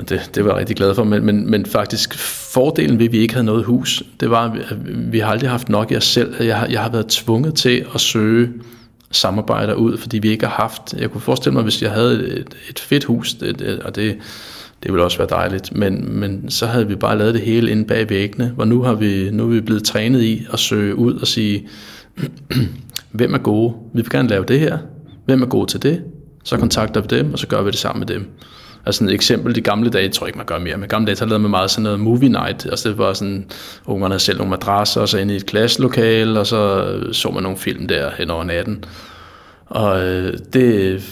[0.10, 2.17] det, det var jeg rigtig glad for, men, men, men faktisk
[2.53, 4.77] fordelen ved, at vi ikke havde noget hus, det var, at
[5.12, 6.43] vi har aldrig haft nok i os selv.
[6.43, 8.49] Jeg har, jeg har været tvunget til at søge
[9.12, 10.93] samarbejder ud, fordi vi ikke har haft...
[10.93, 14.17] Jeg kunne forestille mig, hvis jeg havde et, et fedt hus, det, det, og det,
[14.84, 17.86] det ville også være dejligt, men, men så havde vi bare lavet det hele inde
[17.86, 21.13] bag væggene, hvor nu har vi, nu er vi blevet trænet i at søge ud
[21.13, 21.67] og sige,
[23.12, 23.73] hvem er gode?
[23.93, 24.77] Vi vil gerne lave det her.
[25.25, 26.03] Hvem er gode til det?
[26.43, 28.25] Så kontakter vi dem, og så gør vi det sammen med dem.
[28.85, 31.15] Altså et eksempel, de gamle dage, jeg tror ikke, man gør mere, men gamle dage,
[31.15, 32.65] så lavede man meget sådan noget movie night.
[32.65, 33.45] Altså det var sådan,
[33.85, 37.43] ungerne selv nogle madrasser, og så ind i et klasselokale, og så øh, så man
[37.43, 38.83] nogle film der hen over natten.
[39.65, 41.03] Og øh, det,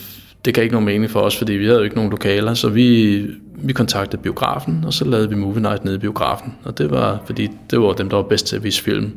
[0.45, 2.69] det gav ikke nogen mening for os, fordi vi havde jo ikke nogen lokaler, så
[2.69, 6.55] vi, vi kontaktede biografen, og så lavede vi movie night nede i biografen.
[6.63, 9.11] Og det var, fordi det var dem, der var bedst til at vise film.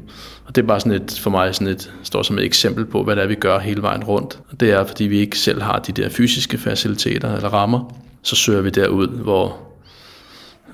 [0.46, 3.02] Og det er bare sådan et, for mig sådan et, står som et eksempel på,
[3.02, 4.38] hvad det er, vi gør hele vejen rundt.
[4.50, 8.36] Og det er, fordi vi ikke selv har de der fysiske faciliteter eller rammer, så
[8.36, 9.58] søger vi derud, hvor,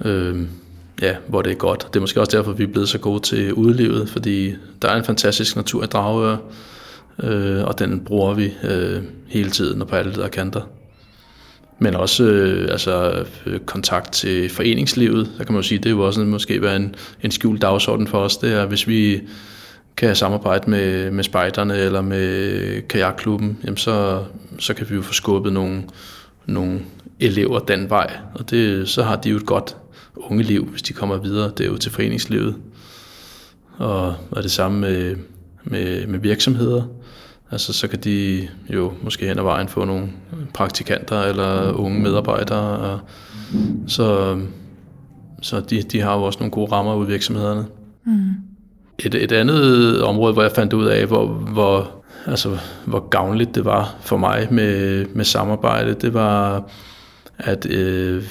[0.05, 0.41] øh,
[1.03, 1.87] ja, hvor det er godt.
[1.89, 4.97] Det er måske også derfor, vi er blevet så gode til udlivet, fordi der er
[4.97, 6.37] en fantastisk natur i Dragør,
[7.23, 10.61] øh, og den bruger vi øh, hele tiden og på alle der kanter.
[11.79, 15.91] Men også øh, altså, øh, kontakt til foreningslivet, der kan man jo sige, det er
[15.91, 19.21] jo også måske være en, en skjult dagsorden for os, det er, hvis vi
[19.97, 24.25] kan samarbejde med, med spejderne eller med kajakklubben, jamen så,
[24.59, 25.83] så kan vi jo få skubbet nogle,
[26.47, 26.81] nogle
[27.21, 29.77] elever den vej, og det, så har de jo et godt
[30.17, 32.57] unge liv, hvis de kommer videre det er jo til foreningslivet.
[33.77, 35.17] Og, og det samme med,
[35.65, 36.83] med, med virksomheder.
[37.51, 40.09] Altså så kan de jo måske hen ad vejen få nogle
[40.55, 42.79] praktikanter eller unge medarbejdere.
[42.79, 43.01] Og
[43.87, 44.39] så
[45.43, 47.67] så de, de har jo også nogle gode rammer ud i virksomhederne.
[48.05, 48.31] Mm.
[48.99, 51.91] Et, et andet område, hvor jeg fandt ud af, hvor, hvor,
[52.27, 56.65] altså, hvor gavnligt det var for mig med, med samarbejde, det var,
[57.45, 58.23] at øh,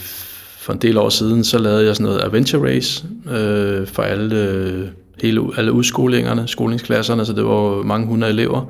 [0.58, 4.36] for en del år siden, så lavede jeg sådan noget adventure race øh, for alle,
[4.36, 4.88] øh,
[5.22, 8.66] hele, alle udskolingerne, skolingsklasserne, så det var mange hundrede elever.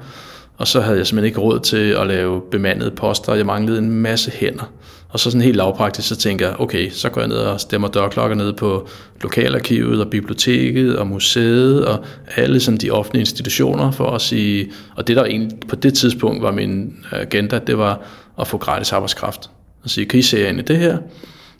[0.58, 3.92] Og så havde jeg simpelthen ikke råd til at lave bemandede poster, jeg manglede en
[3.92, 4.72] masse hænder.
[5.10, 7.88] Og så sådan helt lavpraktisk, så tænker jeg, okay, så går jeg ned og stemmer
[7.88, 8.88] dørklokker ned på
[9.22, 12.04] lokalarkivet og biblioteket og museet og
[12.36, 16.44] alle sådan de offentlige institutioner for at sige, og det der egentlig på det tidspunkt
[16.44, 18.02] var min agenda, det var
[18.40, 19.50] at få gratis arbejdskraft.
[19.84, 20.98] Og sige, kan I se ind i det her?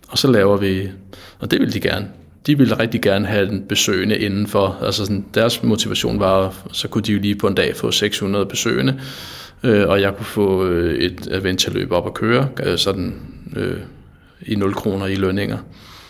[0.10, 0.90] Og så laver vi,
[1.40, 2.08] og det vil de gerne.
[2.48, 4.78] De ville rigtig gerne have den besøgende indenfor.
[4.82, 8.46] Altså sådan, deres motivation var, så kunne de jo lige på en dag få 600
[8.46, 9.00] besøgende,
[9.64, 13.14] øh, og jeg kunne få øh, et adventureløb op at køre, øh, sådan
[13.56, 13.78] øh,
[14.42, 15.58] i 0 kroner i lønninger.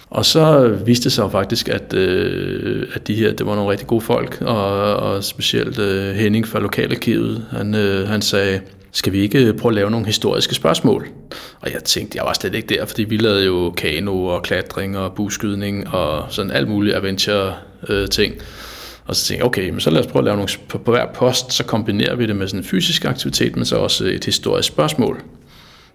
[0.10, 3.72] Og så viste det sig jo faktisk, at, øh, at de her, det var nogle
[3.72, 8.62] rigtig gode folk, og, og specielt øh, Henning fra Lokalarkivet, han, øh, han sagde,
[8.92, 11.08] skal vi ikke prøve at lave nogle historiske spørgsmål?
[11.62, 14.98] Og jeg tænkte, jeg var slet ikke der, fordi vi lavede jo kano og klatring
[14.98, 18.34] og buskydning og sådan alt muligt adventure-ting.
[18.34, 18.42] Øh,
[19.06, 20.92] og så tænkte jeg, okay, men så lad os prøve at lave nogle, på, på
[20.92, 24.26] hver post, så kombinerer vi det med sådan en fysisk aktivitet, men så også et
[24.26, 25.22] historisk spørgsmål.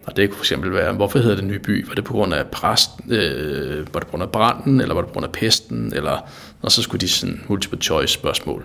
[0.07, 1.89] Og det kunne fx være, hvorfor hedder det nye By?
[1.89, 5.01] Var det på grund af præst, øh, var det på grund af branden, eller var
[5.01, 5.93] det på grund af pesten?
[5.97, 6.29] Eller,
[6.63, 8.65] og så skulle de sådan multiple choice spørgsmål.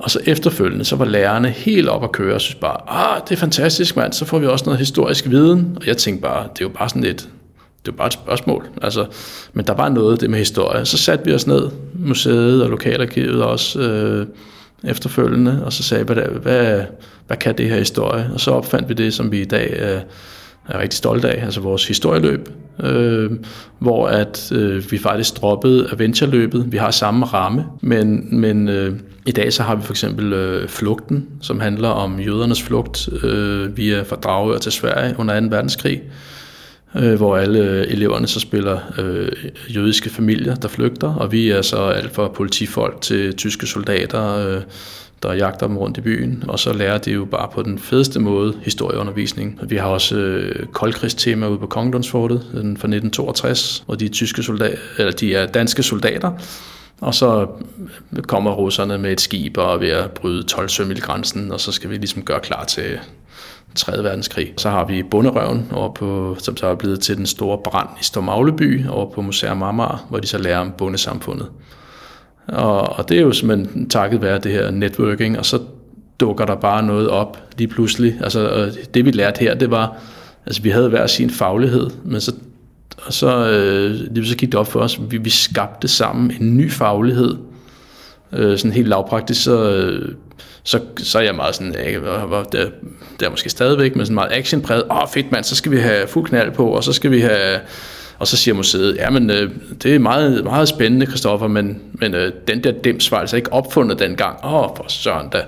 [0.00, 3.32] Og så efterfølgende, så var lærerne helt op at køre og synes bare, ah, det
[3.32, 5.76] er fantastisk mand, så får vi også noget historisk viden.
[5.76, 7.28] Og jeg tænkte bare, det er jo bare sådan et,
[7.86, 8.68] det er bare et spørgsmål.
[8.82, 9.06] Altså,
[9.52, 10.84] men der var noget det med historie.
[10.86, 14.26] Så satte vi os ned, museet og lokalarkivet også øh,
[14.84, 16.84] efterfølgende, og så sagde vi, hvad, hvad,
[17.26, 18.30] hvad kan det her historie?
[18.34, 20.00] Og så opfandt vi det, som vi i dag øh,
[20.68, 22.48] er rigtig stolte af, altså vores historieløb,
[22.82, 23.30] øh,
[23.78, 26.72] hvor at øh, vi faktisk droppede adventureløbet.
[26.72, 30.68] Vi har samme ramme, men, men øh, i dag så har vi for eksempel øh,
[30.68, 35.46] Flugten, som handler om jødernes flugt øh, via fra Dragør til Sverige under 2.
[35.50, 36.02] verdenskrig,
[36.96, 39.32] øh, hvor alle øh, eleverne så spiller øh,
[39.76, 44.62] jødiske familier, der flygter, og vi er så alt fra politifolk til tyske soldater, øh,
[45.22, 48.20] der jagter dem rundt i byen, og så lærer de jo bare på den fedeste
[48.20, 49.60] måde historieundervisning.
[49.62, 55.12] Vi har også øh, koldkrigstema ude på Kongelundsfortet fra 1962, hvor de tyske soldater, eller
[55.12, 56.32] de er danske soldater,
[57.00, 57.46] og så
[58.22, 61.90] kommer russerne med et skib og er ved at bryde 12 grænsen, og så skal
[61.90, 62.98] vi ligesom gøre klar til
[63.74, 64.02] 3.
[64.02, 64.54] verdenskrig.
[64.56, 68.04] Så har vi Bunderøven, over på, som så er blevet til den store brand i
[68.04, 71.48] Stormagleby over på Museum Marmar, hvor de så lærer om bundesamfundet.
[72.48, 75.58] Og, og det er jo simpelthen takket være det her networking, og så
[76.20, 78.18] dukker der bare noget op lige pludselig.
[78.20, 79.96] Altså øh, det vi lærte her, det var,
[80.46, 82.34] altså vi havde hver sin faglighed, men så,
[83.06, 86.56] og så, øh, lige så gik det op for os, vi, vi skabte sammen en
[86.56, 87.36] ny faglighed,
[88.32, 90.14] øh, sådan helt lavpraktisk, så, øh,
[90.62, 92.00] så, så er jeg meget sådan, jeg,
[92.52, 92.72] det,
[93.20, 95.78] det er måske stadigvæk, men sådan meget actionpræget, åh oh, fedt mand, så skal vi
[95.78, 97.60] have fuld knald på, og så skal vi have
[98.20, 99.50] og så siger museet, ja, men øh,
[99.82, 103.52] det er meget, meget spændende, Kristoffer, men, men øh, den der dims var altså ikke
[103.52, 104.44] opfundet dengang.
[104.44, 105.42] Åh, oh, for søren da.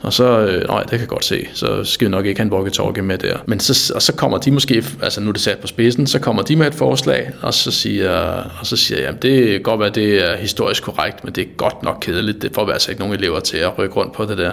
[0.00, 2.46] Og så, øh, nej, det kan jeg godt se, så skal vi nok ikke have
[2.46, 3.36] en walkie-talkie med der.
[3.46, 6.18] Men så, og så kommer de måske, altså nu er det sat på spidsen, så
[6.18, 8.10] kommer de med et forslag, og så siger,
[8.60, 11.48] og så siger jeg, det kan godt være, det er historisk korrekt, men det er
[11.56, 14.24] godt nok kedeligt, det får vi altså ikke nogen elever til at rykke rundt på
[14.24, 14.52] det der.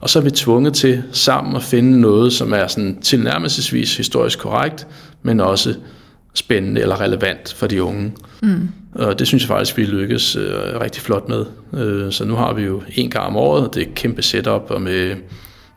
[0.00, 4.38] Og så er vi tvunget til sammen at finde noget, som er sådan tilnærmelsesvis historisk
[4.38, 4.86] korrekt,
[5.22, 5.74] men også
[6.38, 8.12] spændende eller relevant for de unge.
[8.42, 8.68] Mm.
[8.94, 11.46] Og det synes jeg faktisk, vi lykkes øh, rigtig flot med.
[11.74, 14.70] Øh, så nu har vi jo en gang om året, det er et kæmpe setup,
[14.70, 15.16] og med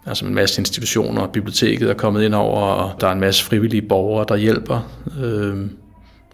[0.05, 3.81] altså en masse institutioner, biblioteket er kommet ind over, og der er en masse frivillige
[3.81, 4.91] borgere, der hjælper.
[5.23, 5.57] Øh,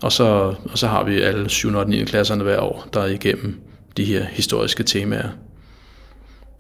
[0.02, 1.74] og, så, og så har vi alle 7.
[1.76, 2.04] og 9.
[2.04, 3.60] klasserne hver år, der er igennem
[3.98, 5.30] de her historiske temaer.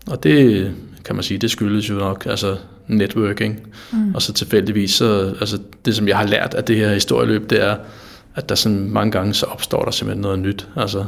[0.07, 0.71] Og det
[1.05, 3.59] kan man sige, det skyldes jo nok altså networking.
[3.91, 4.15] Mm.
[4.15, 7.63] Og så tilfældigvis, så, altså det som jeg har lært af det her historieløb, det
[7.63, 7.75] er,
[8.35, 10.67] at der sådan mange gange, så opstår der simpelthen noget nyt.
[10.75, 11.05] Altså,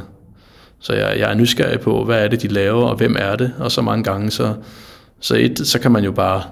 [0.80, 3.52] så jeg, jeg er nysgerrig på, hvad er det, de laver, og hvem er det?
[3.58, 4.54] Og så mange gange, så,
[5.20, 6.42] så, et, så kan man jo bare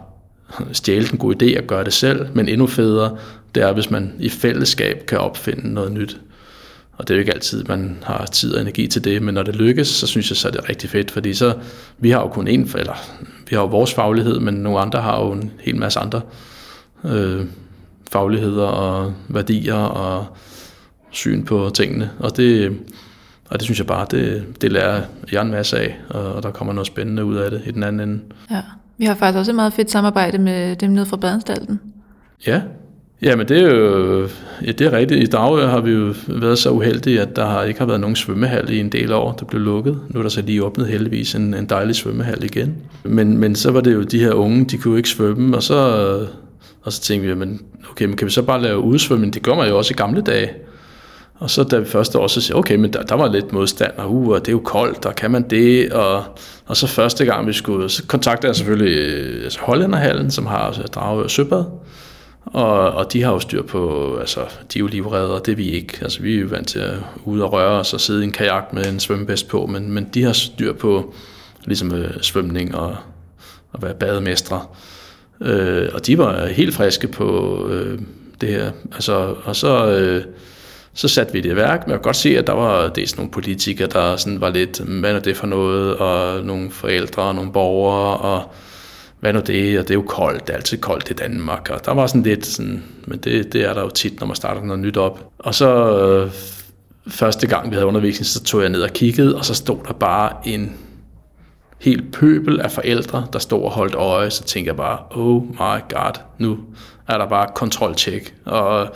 [0.72, 3.16] stjæle den gode idé og gøre det selv, men endnu federe,
[3.54, 6.20] det er, hvis man i fællesskab kan opfinde noget nyt.
[6.92, 9.42] Og det er jo ikke altid, man har tid og energi til det, men når
[9.42, 11.54] det lykkes, så synes jeg, så er det rigtig fedt, fordi så,
[11.98, 12.94] vi har jo kun en, eller
[13.50, 16.20] vi har jo vores faglighed, men nogle andre har jo en hel masse andre
[17.04, 17.46] øh,
[18.12, 20.26] fagligheder og værdier og
[21.10, 22.78] syn på tingene, og det,
[23.48, 26.72] og det synes jeg bare, det, det lærer jeg en masse af, og der kommer
[26.72, 28.22] noget spændende ud af det i den anden ende.
[28.50, 28.62] Ja,
[28.98, 31.80] vi har faktisk også et meget fedt samarbejde med dem nede fra Badeanstalten.
[32.46, 32.60] Ja,
[33.22, 34.28] Ja, men det er jo
[34.66, 35.22] ja, det er rigtigt.
[35.22, 38.70] I Dragør har vi jo været så uheldige, at der ikke har været nogen svømmehal
[38.70, 39.32] i en del år.
[39.32, 40.00] Det blev lukket.
[40.08, 42.76] Nu er der så lige åbnet heldigvis en, en dejlig svømmehal igen.
[43.04, 45.76] Men, men så var det jo de her unge, de kunne ikke svømme, og så,
[46.82, 49.34] Og så tænkte vi, men okay, men kan vi så bare lave udsvømning?
[49.34, 50.50] Det gør man jo også i gamle dage.
[51.34, 53.92] Og så da vi første år, så siger okay, men der, der var lidt modstand,
[53.96, 55.92] og uh, det er jo koldt, og kan man det?
[55.92, 56.22] Og,
[56.66, 60.58] og så første gang vi skulle, så kontaktede jeg selvfølgelig øh, altså Hollænderhallen, som har
[60.58, 61.64] altså, Drage og Søbad.
[62.52, 64.40] Og, og de har jo styr på, altså
[64.72, 65.98] de er jo livredder, det er vi ikke.
[66.02, 68.32] Altså vi er jo vant til at ud og røre os og sidde i en
[68.32, 71.14] kajak med en svømmebæst på, men, men de har styr på
[71.64, 72.96] ligesom øh, svømning og
[73.74, 74.62] at være bademestre.
[75.40, 77.98] Øh, og de var helt friske på øh,
[78.40, 78.70] det her.
[78.92, 80.24] Altså, og så, øh,
[80.94, 83.16] så satte vi det i værk, men jeg kan godt se, at der var dels
[83.16, 87.34] nogle politikere, der sådan var lidt, hvad er det for noget, og nogle forældre og
[87.34, 88.54] nogle borgere, og
[89.20, 91.84] hvad nu det, og det er jo koldt, det er altid koldt i Danmark, og
[91.84, 94.62] der var sådan lidt sådan, men det, det er der jo tit, når man starter
[94.62, 95.30] noget nyt op.
[95.38, 96.30] Og så øh,
[97.06, 99.92] første gang, vi havde undervisning, så tog jeg ned og kiggede, og så stod der
[99.92, 100.76] bare en
[101.78, 105.80] helt pøbel af forældre, der stod og holdt øje, så tænkte jeg bare, oh my
[105.94, 106.58] god, nu
[107.08, 108.88] er der bare kontroltjek, og,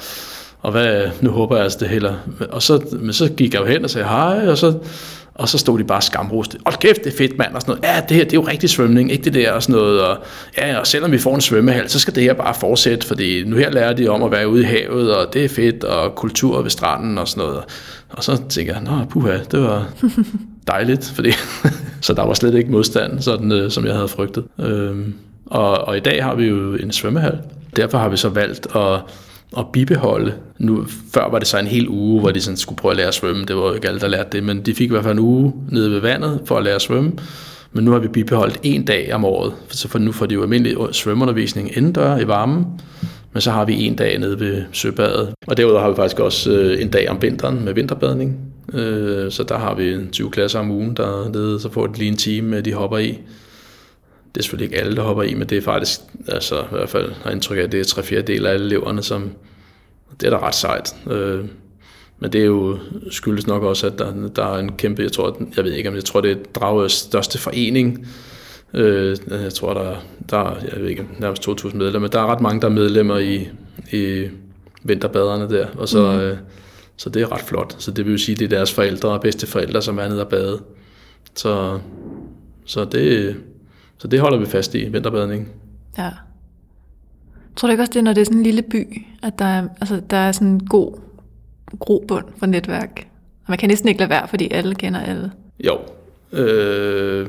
[0.61, 2.15] og hvad, nu håber jeg altså det heller.
[2.51, 4.79] Og så, men så gik jeg jo hen og sagde hej, og så,
[5.43, 6.59] og så stod de bare skamroste.
[6.67, 7.95] Hold kæft, det er fedt, mand, og sådan noget.
[7.95, 10.01] Ja, det her, det er jo rigtig svømning, ikke det der, og sådan noget.
[10.01, 10.19] Og,
[10.59, 13.57] ja, og selvom vi får en svømmehal, så skal det her bare fortsætte, fordi nu
[13.57, 16.63] her lærer de om at være ude i havet, og det er fedt, og kultur
[16.63, 17.63] ved stranden og sådan noget.
[18.11, 19.89] Og så tænker jeg, nå, puha, det var
[20.67, 21.33] dejligt, fordi
[22.01, 24.45] så der var slet ikke modstand, sådan, øh, som jeg havde frygtet.
[24.59, 25.15] Øhm,
[25.47, 27.39] og, og i dag har vi jo en svømmehal.
[27.77, 29.01] Derfor har vi så valgt at,
[29.59, 30.35] at bibeholde.
[30.59, 30.85] Nu,
[31.15, 33.15] før var det så en hel uge, hvor de sådan skulle prøve at lære at
[33.15, 33.45] svømme.
[33.45, 35.25] Det var jo ikke alle, der lærte det, men de fik i hvert fald en
[35.25, 37.13] uge nede ved vandet for at lære at svømme.
[37.73, 40.43] Men nu har vi bibeholdt en dag om året, så for nu får de jo
[40.43, 42.67] almindelig svømmeundervisning indendør i varmen,
[43.33, 45.35] men så har vi en dag nede ved søbadet.
[45.47, 48.39] Og derudover har vi faktisk også øh, en dag om vinteren med vinterbadning.
[48.75, 52.11] Øh, så der har vi 20 klasser om ugen der nede, så får de lige
[52.11, 53.19] en time, de hopper i.
[54.35, 56.89] Det er selvfølgelig ikke alle, der hopper i, men det er faktisk, altså i hvert
[56.89, 59.33] fald har indtryk af, at det er tre fjerde del af alle eleverne, som
[60.21, 60.95] det er da ret sejt.
[61.11, 61.45] Øh,
[62.19, 62.79] men det er jo
[63.11, 65.95] skyldes nok også, at der, der er en kæmpe, jeg tror, jeg ved ikke, om
[65.95, 68.07] jeg tror, det er Dragøs største forening.
[68.75, 69.97] Øh, jeg tror, der,
[70.31, 72.73] der er, jeg ved ikke, nærmest 2.000 medlemmer, men der er ret mange, der er
[72.73, 73.49] medlemmer i,
[73.93, 74.29] i
[74.83, 76.19] vinterbaderne der, og så, mm.
[76.19, 76.37] øh,
[76.97, 77.77] så det er ret flot.
[77.79, 80.21] Så det vil jo sige, det er deres forældre og bedste forældre, som er nede
[80.21, 80.63] og bade.
[81.35, 81.79] Så,
[82.65, 83.37] så, det,
[84.03, 85.49] så det holder vi fast i, vinterbadning.
[85.99, 86.11] Ja.
[87.57, 89.45] Tror du ikke også, det er, når det er sådan en lille by, at der
[89.45, 90.99] er, altså, der er sådan en god
[91.79, 93.07] grobund for netværk?
[93.45, 95.33] Og man kan næsten ikke lade være, fordi alle kender alle.
[95.65, 95.79] Jo,
[96.33, 97.29] øh,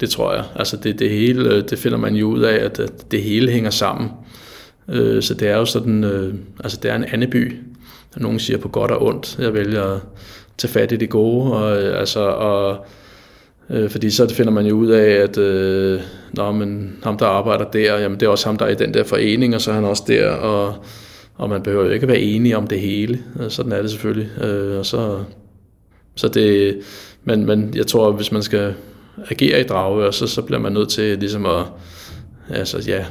[0.00, 0.44] det tror jeg.
[0.56, 4.10] Altså det, det hele, det finder man jo ud af, at det hele hænger sammen.
[4.88, 7.56] Øh, så det er jo sådan, øh, altså det er en anden by.
[8.16, 9.38] Nogen siger på godt og ondt.
[9.38, 10.00] Jeg vælger at
[10.58, 12.86] tage fat i det gode, og, altså, og,
[13.70, 16.00] øh, fordi så finder man jo ud af, at øh,
[16.32, 18.94] nå, men ham, der arbejder der, jamen det er også ham, der er i den
[18.94, 20.74] der forening, og så er han også der, og,
[21.34, 23.18] og man behøver jo ikke være enige om det hele.
[23.40, 24.42] Øh, sådan er det selvfølgelig.
[24.44, 25.18] Øh, og så,
[26.14, 26.78] så det,
[27.24, 28.74] men, men jeg tror, hvis man skal
[29.30, 31.64] agere i Dragør, så, så bliver man nødt til ligesom at
[32.50, 33.04] altså, ja,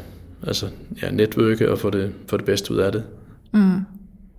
[0.47, 0.65] altså,
[1.01, 3.03] ja, netværke og få det, få det bedste ud af det.
[3.53, 3.75] Mm.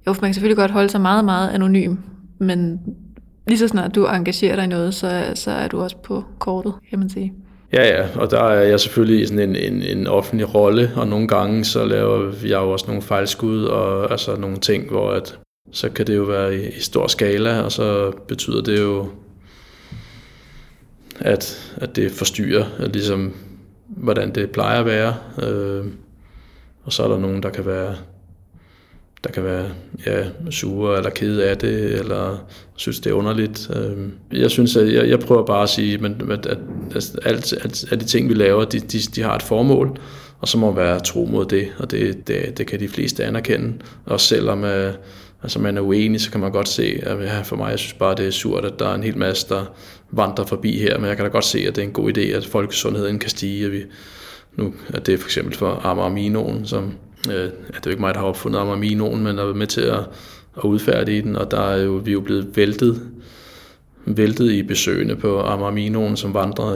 [0.06, 1.96] Jo, for man kan selvfølgelig godt holde sig meget, meget anonym,
[2.38, 2.80] men
[3.48, 6.74] lige så snart du engagerer dig i noget, så, så er du også på kortet,
[6.90, 7.32] kan man sige.
[7.72, 11.08] Ja, ja, og der er jeg selvfølgelig i sådan en, en, en offentlig rolle, og
[11.08, 15.38] nogle gange så laver jeg jo også nogle fejlskud, og altså nogle ting, hvor at,
[15.72, 19.08] så kan det jo være i, i stor skala, og så betyder det jo,
[21.20, 23.34] at, at det forstyrrer ligesom,
[23.86, 25.14] hvordan det plejer at være.
[25.42, 25.84] Øh,
[26.84, 27.94] og så er der nogen, der kan være
[29.24, 29.66] der kan være
[30.06, 33.70] ja, sure eller ked af det, eller synes, det er underligt.
[33.76, 36.58] Øhm, jeg synes, at jeg, jeg prøver bare at sige, at, at, at,
[36.94, 39.98] at alt, at, at de ting, vi laver, de, de, de har et formål,
[40.40, 43.24] og så må man være tro mod det, og det, det, det kan de fleste
[43.24, 43.72] anerkende.
[44.06, 44.94] Også selvom øh,
[45.42, 47.92] altså man er uenig, så kan man godt se, at ja, for mig, jeg synes
[47.92, 49.64] bare, det er surt, at der er en hel masse, der
[50.10, 52.20] vandrer forbi her, men jeg kan da godt se, at det er en god idé,
[52.20, 53.82] at folkesundheden kan stige, at vi,
[54.56, 56.92] nu er det for eksempel for Aminoen, som
[57.28, 59.80] øh, ja, det er jo ikke mig, der har opfundet Aminoen, men er med til
[59.80, 60.00] at,
[60.56, 63.00] at udfærdige den, og der er jo, vi er jo blevet væltet,
[64.06, 66.74] væltet i besøgende på Aminoen, som vandrer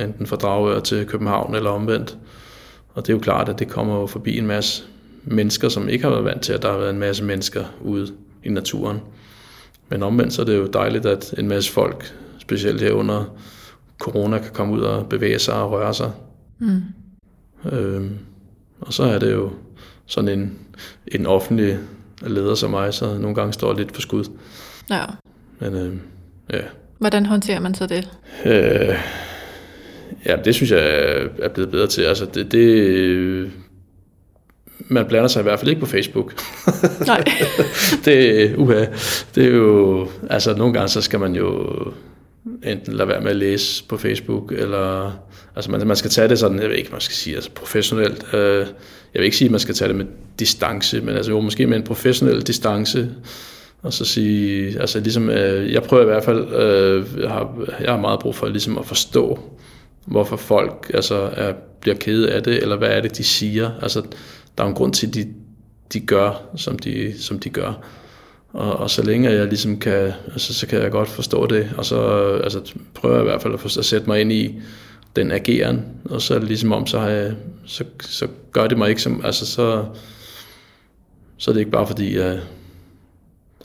[0.00, 2.18] enten fra Dragør til København eller omvendt.
[2.94, 4.84] Og det er jo klart, at det kommer forbi en masse
[5.24, 8.12] mennesker, som ikke har været vant til, at der har været en masse mennesker ude
[8.44, 9.00] i naturen.
[9.88, 13.24] Men omvendt så er det jo dejligt, at en masse folk, specielt her under
[13.98, 16.12] corona, kan komme ud og bevæge sig og røre sig.
[16.58, 16.82] Mm.
[17.72, 18.18] Øhm,
[18.80, 19.50] og så er det jo
[20.10, 20.58] sådan en,
[21.06, 21.78] en offentlig
[22.22, 24.24] leder som mig, så nogle gange står lidt for skud.
[24.90, 25.04] Ja.
[25.58, 26.00] Men øhm,
[26.52, 26.60] ja.
[26.98, 28.10] Hvordan håndterer man så det?
[28.44, 28.94] Øh,
[30.26, 30.80] ja, det synes jeg
[31.38, 32.02] er blevet bedre til.
[32.02, 33.50] Altså det, det
[34.88, 36.34] man blander sig i hvert fald ikke på Facebook.
[37.06, 37.24] Nej.
[38.04, 38.84] det, uha,
[39.34, 41.68] det er jo, altså nogle gange så skal man jo
[42.64, 45.12] enten lade være med at læse på Facebook, eller
[45.56, 48.34] altså man, man skal tage det sådan, jeg ved ikke, man skal sige, altså professionelt.
[48.34, 48.66] Øh,
[49.14, 50.06] jeg vil ikke sige, at man skal tage det med
[50.38, 53.10] distance, men altså jo, måske med en professionel distance,
[53.82, 57.90] og så sige, altså ligesom, øh, jeg prøver i hvert fald, øh, jeg, har, jeg
[57.90, 59.38] har meget brug for ligesom at forstå,
[60.06, 63.70] hvorfor folk altså, er, bliver kede af det, eller hvad er det, de siger.
[63.82, 64.02] Altså,
[64.58, 65.28] der er en grund til, at de,
[65.92, 67.84] de gør, som de, som de gør.
[68.52, 71.84] Og, og så længe jeg ligesom kan, altså, så kan jeg godt forstå det, og
[71.84, 72.00] så
[72.44, 74.60] altså, prøver jeg i hvert fald at, at sætte mig ind i
[75.16, 77.32] den ageren, og så er det ligesom om, så, har jeg,
[77.66, 79.84] så, så gør det mig ikke som, altså så,
[81.36, 82.40] så er det ikke bare fordi, jeg,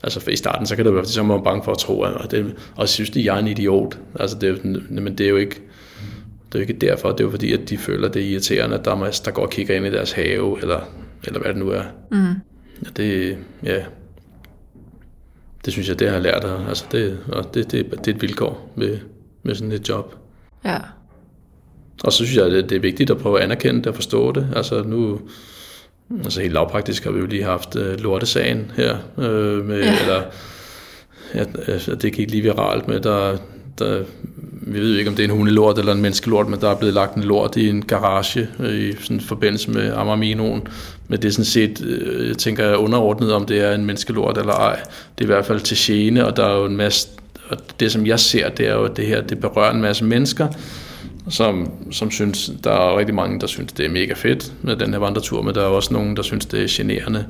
[0.04, 1.78] altså for i starten, så kan det være, fordi så er man bange for at
[1.78, 4.00] tro, at det, og synes, at jeg er en idiot.
[4.20, 5.62] Altså det, men det er jo ikke,
[6.48, 8.30] det er jo ikke derfor, det er jo fordi, at de føler, at det er
[8.30, 10.80] irriterende, at der er der går og kigger ind i deres have, eller,
[11.24, 11.84] eller hvad det nu er.
[12.12, 12.28] Mm.
[12.84, 13.84] Ja, det, ja,
[15.66, 18.22] det synes jeg, det har jeg lært, altså det, og det, det, det er et
[18.22, 18.98] vilkår med,
[19.44, 20.16] med sådan et job.
[20.66, 20.78] Ja.
[22.04, 24.32] Og så synes jeg, det, det er vigtigt at prøve at anerkende det og forstå
[24.32, 24.48] det.
[24.56, 25.20] Altså nu,
[26.24, 30.02] altså helt lavpraktisk har vi jo lige haft uh, lortesagen her, øh, med, ja.
[30.02, 30.24] eller
[31.36, 33.38] ja, altså, det gik lige viralt med, der,
[33.80, 34.04] der,
[34.62, 36.94] vi ved ikke, om det er en hundelort eller en menneskelort, men der er blevet
[36.94, 40.68] lagt en lort i en garage øh, i sådan forbindelse med Amarminoen.
[41.08, 44.38] Men det er sådan set, øh, jeg tænker, jeg underordnet, om det er en menneskelort
[44.38, 44.80] eller ej.
[45.18, 47.08] Det er i hvert fald til gene, og der er jo en masse,
[47.50, 50.06] og det som jeg ser, det er jo, at det her, det berører en masse
[50.06, 50.48] mennesker,
[51.30, 54.94] som, som synes, der er rigtig mange, der synes, det er mega fedt med den
[54.94, 57.26] her vandretur, men der er også nogen, der synes, det er generende,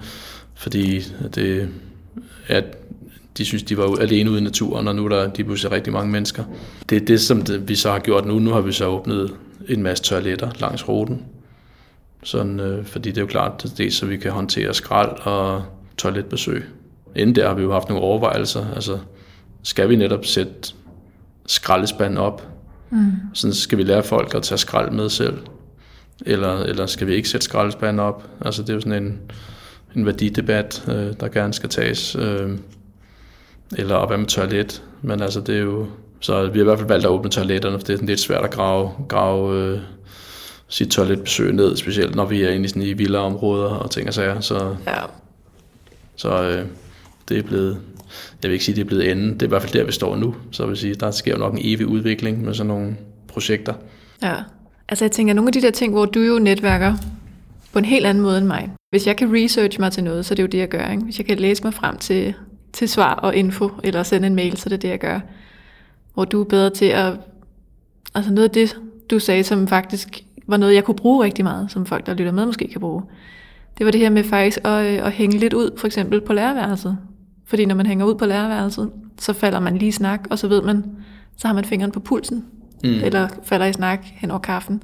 [0.56, 1.04] fordi
[1.36, 1.70] det,
[2.48, 2.66] at
[3.38, 5.94] de synes, de var alene ude i naturen, og nu er der de pludselig rigtig
[5.94, 6.44] mange mennesker.
[6.90, 8.40] Det er det, som det, vi så har gjort nu.
[8.40, 9.36] Nu har vi så åbnet
[9.68, 11.22] en masse toiletter langs ruten.
[12.24, 15.64] Sådan, øh, fordi det er jo klart, det er så vi kan håndtere skrald og
[15.98, 16.66] toiletbesøg.
[17.16, 18.66] Inden der har vi jo haft nogle overvejelser.
[18.76, 19.00] Altså,
[19.64, 20.74] skal vi netop sætte
[21.46, 22.48] skraldespanden op?
[22.90, 23.12] Mm.
[23.34, 25.38] Sådan skal vi lære folk at tage skrald med selv.
[26.26, 28.30] Eller, eller skal vi ikke sætte skraldespanden op?
[28.42, 29.20] Altså, det er jo sådan en,
[29.96, 32.16] en værdidebat, øh, der gerne skal tages.
[32.16, 32.50] Øh,
[33.78, 34.84] eller op med toilet.
[35.02, 35.88] Men altså, det er jo...
[36.20, 38.20] Så vi har i hvert fald valgt at åbne toiletterne, for det er sådan lidt
[38.20, 39.80] svært at grave, grave øh,
[40.68, 44.08] sit toiletbesøg ned, specielt når vi er inde i, sådan i vilde områder og ting
[44.08, 44.40] og sager.
[44.40, 45.02] Så, ja.
[46.16, 46.66] så øh,
[47.30, 47.78] det er blevet,
[48.44, 49.34] jeg vil ikke sige, det er blevet enden.
[49.34, 50.36] Det er i hvert fald der, vi står nu.
[50.52, 52.98] Så jeg vil sige, der sker jo nok en evig udvikling med sådan nogle
[53.28, 53.74] projekter.
[54.24, 54.36] Ja,
[54.90, 56.96] altså jeg tænker, nogle af de der ting, hvor du jo netværker
[57.74, 58.70] på en helt anden måde end mig.
[58.90, 60.92] Hvis jeg kan research mig til noget, så er det jo det, jeg gør.
[60.92, 61.04] Ikke?
[61.04, 62.34] Hvis jeg kan læse mig frem til
[62.76, 65.20] til svar og info, eller sende en mail, så det er det, jeg gør.
[66.14, 67.14] Hvor du er bedre til at...
[68.16, 68.78] Altså noget af det,
[69.10, 72.32] du sagde, som faktisk var noget, jeg kunne bruge rigtig meget, som folk, der lytter
[72.32, 73.04] med, måske kan bruge.
[73.78, 76.98] Det var det her med faktisk at, at hænge lidt ud, for eksempel på lærerværelset.
[77.46, 80.48] Fordi når man hænger ud på lærerværelset, så falder man lige i snak, og så
[80.48, 80.84] ved man,
[81.38, 82.46] så har man fingeren på pulsen,
[82.84, 82.90] mm.
[82.90, 84.84] eller falder i snak hen over kaffen.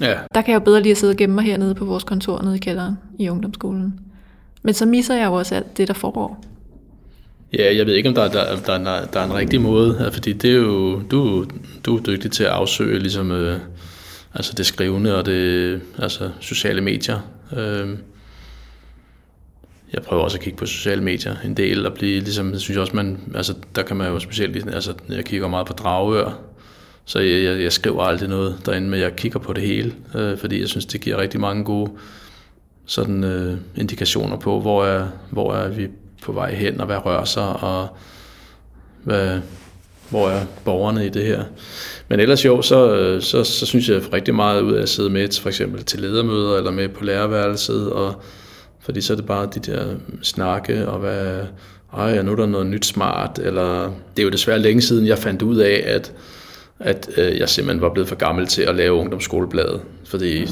[0.00, 0.14] Ja.
[0.34, 2.42] Der kan jeg jo bedre lige at sidde og gemme mig hernede på vores kontor
[2.42, 4.00] nede i kælderen i ungdomsskolen.
[4.62, 6.44] Men så misser jeg jo også alt det, der foregår.
[7.58, 10.32] Ja, jeg ved ikke, om der, der, der, der, der er en rigtig måde, fordi
[10.32, 11.46] det er jo, du,
[11.84, 13.60] du er dygtig til at afsøge ligesom, øh,
[14.34, 17.20] altså det skrivende og det altså sociale medier.
[17.56, 17.88] Øh,
[19.92, 22.78] jeg prøver også at kigge på sociale medier en del og blive ligesom, jeg synes
[22.78, 26.38] også, man, altså der kan man jo specielt, altså jeg kigger meget på Dragør,
[27.04, 30.38] så jeg, jeg, jeg skriver aldrig noget derinde, men jeg kigger på det hele, øh,
[30.38, 31.90] fordi jeg synes, det giver rigtig mange gode
[32.86, 35.88] sådan øh, indikationer på, hvor er, hvor er vi
[36.22, 37.88] på vej hen, og hvad rører sig, og
[39.04, 39.40] hvad,
[40.10, 41.44] hvor er borgerne i det her.
[42.08, 45.40] Men ellers jo, så, så, så synes jeg rigtig meget ud af at sidde med
[45.40, 48.22] for eksempel til ledermøder, eller med på lærerværelset, og,
[48.80, 51.40] fordi så er det bare de der snakke, og hvad,
[51.96, 53.82] ej, nu er der noget nyt smart, eller
[54.16, 56.12] det er jo desværre længe siden, jeg fandt ud af, at
[56.84, 59.80] at øh, jeg simpelthen var blevet for gammel til at lave ungdomsskolebladet.
[60.12, 60.48] Fordi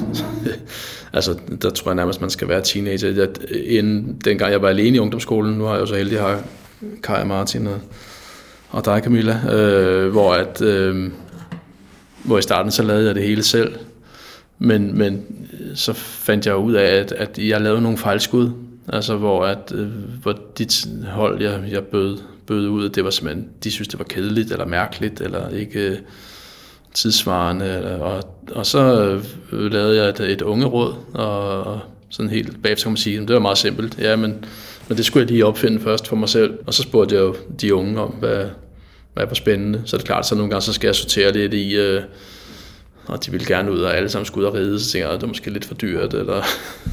[1.12, 3.08] altså, der tror jeg nærmest, man skal være teenager.
[3.10, 3.28] Jeg,
[3.64, 6.42] inden, dengang jeg var alene i ungdomsskolen, nu har jeg jo så heldig at have
[7.02, 7.80] Kai Martin og,
[8.70, 11.10] og dig Camilla, øh, hvor, at, øh,
[12.24, 13.74] hvor i starten så lavede jeg det hele selv.
[14.58, 18.50] Men, men øh, så fandt jeg ud af, at, at jeg lavede nogle fejlskud,
[18.88, 19.88] altså hvor, at, øh,
[20.22, 24.04] hvor dit hold, jeg, jeg bød bød ud, det var simpelthen, de synes, det var
[24.04, 25.98] kedeligt eller mærkeligt, eller ikke øh,
[26.94, 27.98] tidsvarende.
[28.00, 28.22] Og,
[28.52, 28.78] og så
[29.52, 31.80] øh, lavede jeg et, et unge råd, og, og
[32.10, 33.98] sådan helt bagefter kan man sige, det var meget simpelt.
[33.98, 34.44] Ja, men,
[34.88, 36.54] men det skulle jeg lige opfinde først for mig selv.
[36.66, 38.44] Og så spurgte jeg jo de unge om, hvad,
[39.14, 39.82] hvad var spændende.
[39.84, 42.02] Så er det klart, så nogle gange så skal jeg sortere lidt i, øh,
[43.06, 45.14] og de ville gerne ud, og alle sammen skulle ud og ride, så tænkte jeg,
[45.14, 46.42] at det er måske lidt for dyrt, eller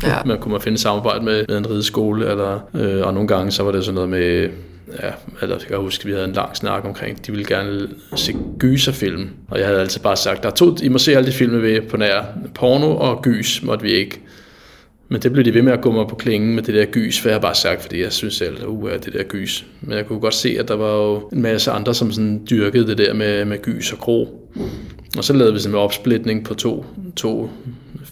[0.03, 0.23] Ja.
[0.25, 3.63] man kunne man finde samarbejde med, med en rideskole, eller, øh, og nogle gange så
[3.63, 4.49] var det sådan noget med,
[5.03, 5.11] ja,
[5.41, 8.35] eller jeg kan huske, at vi havde en lang snak omkring, de ville gerne se
[8.59, 11.33] gyserfilm, og jeg havde altid bare sagt, der er to, I må se alle de
[11.33, 12.21] film ved på nær,
[12.55, 14.21] porno og gys måtte vi ikke.
[15.09, 17.21] Men det blev de ved med at gå mig på klingen med det der gys,
[17.21, 19.65] for jeg har bare sagt, fordi jeg synes selv, uh, det der gys.
[19.81, 22.87] Men jeg kunne godt se, at der var jo en masse andre, som sådan dyrkede
[22.87, 24.51] det der med, med gys og gro.
[25.17, 27.49] Og så lavede vi sådan en opsplitning på to, to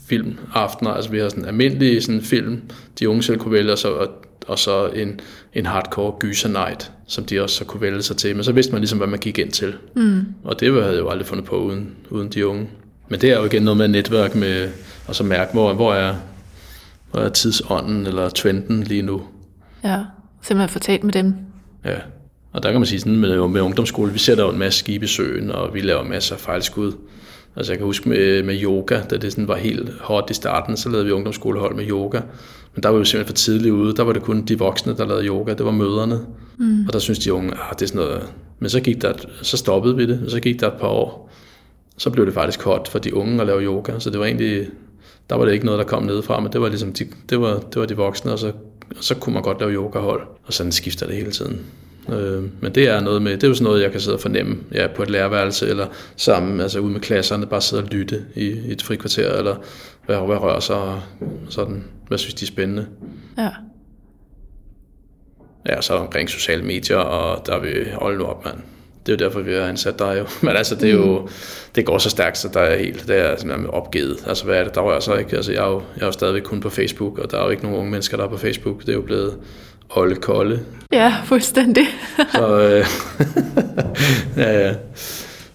[0.08, 0.92] filmaftener.
[0.92, 2.62] Altså vi har sådan en almindelig sådan film,
[3.00, 4.08] de unge selv kunne vælge, og så, og,
[4.48, 5.20] og så en,
[5.54, 8.36] en hardcore gyser night, som de også så kunne vælge sig til.
[8.36, 9.76] Men så vidste man ligesom, hvad man gik ind til.
[9.96, 10.26] Mm.
[10.44, 12.70] Og det havde jeg jo aldrig fundet på uden, uden de unge.
[13.10, 14.70] Men det er jo igen noget med netværk med,
[15.08, 16.16] og så mærke, hvor, hvor er,
[17.12, 19.22] hvor er tidsånden eller trenden lige nu.
[19.84, 20.00] Ja,
[20.42, 21.34] simpelthen få talt med dem.
[21.86, 21.98] Ja.
[22.56, 25.06] Og der kan man sige sådan med, med ungdomsskole, vi sætter jo en masse skibe
[25.06, 26.92] i søen, og vi laver masser af fejlskud.
[27.56, 30.78] Altså jeg kan huske med, med yoga, da det sådan var helt hot i starten,
[30.78, 32.20] så lavede vi ungdomsskolehold med yoga.
[32.76, 33.96] Men der var vi jo simpelthen for tidligt ude.
[33.96, 35.54] Der var det kun de voksne, der lavede yoga.
[35.54, 36.20] Det var møderne.
[36.58, 36.86] Mm.
[36.88, 38.22] Og der synes de unge, ah, det er sådan noget...
[38.60, 41.32] Men så, gik der, så stoppede vi det, og så gik der et par år.
[41.98, 44.00] Så blev det faktisk hot for de unge at lave yoga.
[44.00, 44.68] Så det var egentlig...
[45.30, 47.60] Der var det ikke noget, der kom nedefra, men det var ligesom de, det var,
[47.60, 48.48] det var de voksne, og så,
[48.98, 50.22] og så kunne man godt lave yogahold.
[50.44, 51.62] Og sådan skifter det hele tiden.
[52.10, 54.22] Øh, men det er noget med, det er jo sådan noget, jeg kan sidde og
[54.22, 58.26] fornemme ja, på et lærerværelse, eller sammen, altså ude med klasserne, bare sidde og lytte
[58.36, 59.56] i, i et frikvarter, eller
[60.06, 61.02] hvad, hvad rører sig, og
[61.50, 62.88] sådan, hvad synes de er spændende.
[63.38, 63.50] Ja.
[65.70, 68.58] Ja, så omkring sociale medier, og der er vi, hold nu op, mand.
[69.06, 70.28] Det er jo derfor, vi har ansat dig jo.
[70.48, 71.30] Men altså, det er jo,
[71.76, 74.18] det går så stærkt, så der er helt, det er simpelthen opgivet.
[74.28, 75.36] Altså, hvad er det, der rører sig ikke?
[75.36, 77.50] Altså, jeg er jo, jeg er jo stadigvæk kun på Facebook, og der er jo
[77.50, 78.82] ikke nogen unge mennesker, der er på Facebook.
[78.82, 79.38] Det er jo blevet
[79.90, 80.60] olde kolde.
[80.92, 81.84] Ja, fuldstændig.
[82.32, 82.86] Så, øh,
[84.44, 84.74] ja, ja.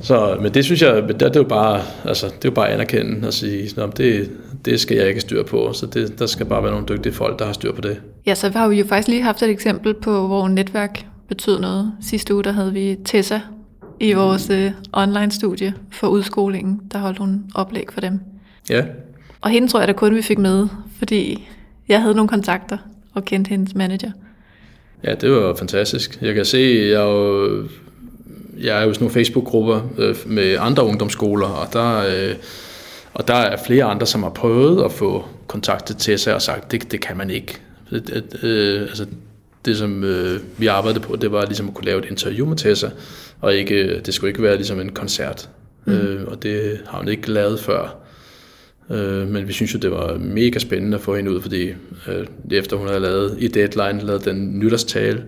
[0.00, 2.50] Så, men det synes jeg, men det, det er jo bare, altså, det er jo
[2.50, 4.30] bare at anerkende og sige, at det,
[4.64, 7.12] det skal jeg ikke have styr på, så det, der skal bare være nogle dygtige
[7.12, 8.00] folk, der har styr på det.
[8.26, 11.92] Ja, så har vi jo faktisk lige haft et eksempel på, hvor netværk betød noget.
[12.02, 13.40] Sidste uge, der havde vi Tessa
[14.00, 16.80] i vores øh, online-studie for udskolingen.
[16.92, 18.20] Der holdt hun oplæg for dem.
[18.70, 18.84] Ja,
[19.40, 20.68] Og hende tror jeg da kun, vi fik med,
[20.98, 21.48] fordi
[21.88, 22.78] jeg havde nogle kontakter
[23.14, 24.10] og kendte hendes manager.
[25.04, 26.18] Ja, det var fantastisk.
[26.22, 27.68] Jeg kan se, jeg er jo,
[28.58, 32.34] jeg er jo sådan nogle Facebook-grupper øh, med andre ungdomsskoler, og der, øh,
[33.14, 36.72] og der er flere andre, som har prøvet at få kontaktet til sig og sagt,
[36.72, 37.60] det, det kan man ikke.
[37.90, 39.06] Det, det, øh, altså,
[39.64, 42.56] det, som øh, vi arbejdede på, det var ligesom at kunne lave et interview med
[42.56, 42.90] Tessa,
[43.40, 45.48] og ikke, det skulle ikke være ligesom en koncert.
[45.84, 45.92] Mm.
[45.92, 47.96] Øh, og det har hun ikke lavet før.
[48.90, 51.68] Øh, men vi synes jo, det var mega spændende at få hende ud, fordi
[52.08, 55.22] øh, efter hun havde lavet i Deadline, lavet den nytårstale,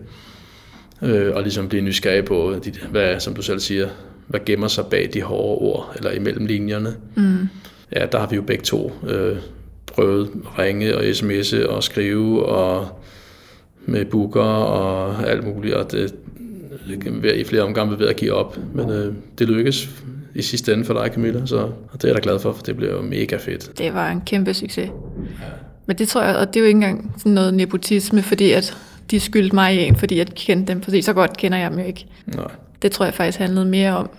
[1.03, 3.89] øh, og ligesom blive nysgerrig på, de, hvad, som du selv siger,
[4.27, 6.95] hvad gemmer sig bag de hårde ord, eller imellem linjerne.
[7.15, 7.49] Mm.
[7.93, 9.37] Ja, der har vi jo begge to øh,
[9.87, 13.03] prøvet at ringe og sms'e og skrive, og
[13.87, 16.15] med booker og alt muligt, og det,
[17.35, 19.91] i flere omgange ved at give op, men øh, det lykkes
[20.35, 22.63] i sidste ende for dig, Camilla, så og det er jeg da glad for, for
[22.63, 23.79] det bliver jo mega fedt.
[23.79, 24.91] Det var en kæmpe succes.
[25.87, 28.77] Men det tror jeg, og det er jo ikke engang sådan noget nepotisme, fordi at
[29.11, 31.85] de skyldte mig en, fordi jeg kendte dem, fordi så godt kender jeg dem jo
[31.85, 32.07] ikke.
[32.27, 32.47] Nej.
[32.83, 34.11] Det tror jeg faktisk handlede mere om,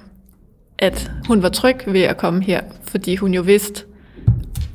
[0.80, 3.84] at hun var tryg ved at komme her, fordi hun jo vidste,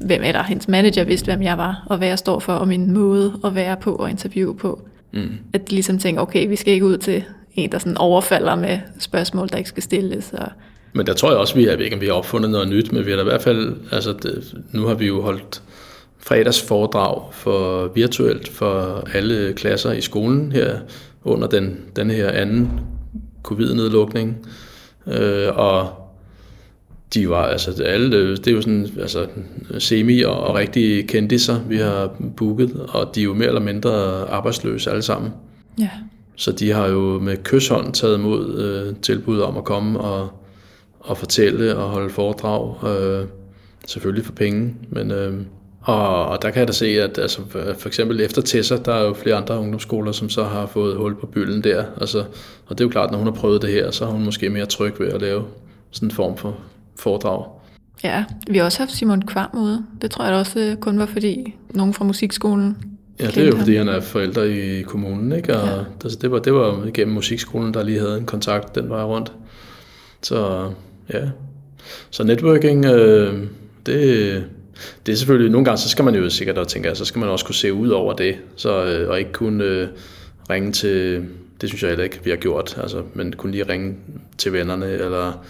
[0.01, 2.93] hvem eller hendes manager vidste, hvem jeg var, og hvad jeg står for, og min
[2.93, 4.89] måde at være på og interviewe på.
[5.13, 5.29] Mm.
[5.53, 7.25] At de ligesom tænker, okay, vi skal ikke ud til
[7.55, 10.33] en, der sådan overfalder med spørgsmål, der ikke skal stilles.
[10.33, 10.49] Og
[10.93, 12.69] Men der tror jeg også, vi har, jeg ved ikke, om vi har opfundet noget
[12.69, 15.63] nyt, men vi har i hvert fald, altså det, nu har vi jo holdt
[16.19, 20.79] fredagsforedrag for virtuelt for alle klasser i skolen her
[21.25, 22.81] under den, den her anden
[23.43, 24.47] covid-nedlukning.
[25.07, 25.89] Øh, og
[27.15, 29.27] de var, altså alle, det er jo sådan, altså
[29.79, 33.91] semi og, og rigtige kendiser, vi har booket, og de er jo mere eller mindre
[34.29, 35.31] arbejdsløse alle sammen.
[35.79, 35.91] ja,
[36.37, 40.31] Så de har jo med kysshånd taget imod øh, tilbud om at komme og,
[41.01, 42.75] og fortælle og holde foredrag.
[42.89, 43.27] Øh,
[43.87, 45.35] selvfølgelig for penge, men øh,
[45.81, 47.41] og, og der kan jeg da se, at altså,
[47.79, 51.15] for eksempel efter Tessa, der er jo flere andre ungdomsskoler, som så har fået hul
[51.21, 51.85] på bylden der.
[52.01, 52.19] Altså,
[52.67, 54.51] og det er jo klart, når hun har prøvet det her, så er hun måske
[54.51, 55.45] mere tryg ved at lave
[55.91, 56.57] sådan en form for
[56.99, 57.45] foredrag.
[58.05, 58.25] ja.
[58.51, 59.85] Vi har også haft Simon Kvam ude.
[60.03, 62.77] Det tror jeg da også øh, kun var fordi nogen fra musikskolen
[63.21, 63.59] Ja, det er jo ham.
[63.59, 65.57] fordi, han er forældre i kommunen, ikke?
[65.57, 66.09] Og Ja.
[66.09, 69.33] det, det, var, det var igennem musikskolen, der lige havde en kontakt den vej rundt.
[70.23, 70.71] Så
[71.13, 71.29] ja,
[72.11, 73.35] så networking, øh,
[73.87, 74.45] det,
[75.07, 77.19] det er selvfølgelig, nogle gange, så skal man jo sikkert, og tænker, jeg, så skal
[77.19, 79.89] man også kunne se ud over det, så, øh, og ikke kun øh,
[80.51, 81.25] ringe til,
[81.61, 83.97] det synes jeg heller ikke, vi har gjort, altså, men kun lige ringe
[84.39, 85.45] til vennerne, eller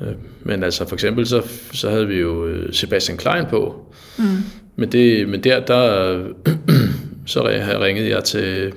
[0.00, 1.42] Øh, men altså for eksempel, så,
[1.72, 3.86] så havde vi jo øh, Sebastian Klein på.
[4.18, 4.24] Mm.
[4.76, 6.24] Men, det, men der, der
[7.26, 7.48] så
[7.80, 8.72] ringede jeg til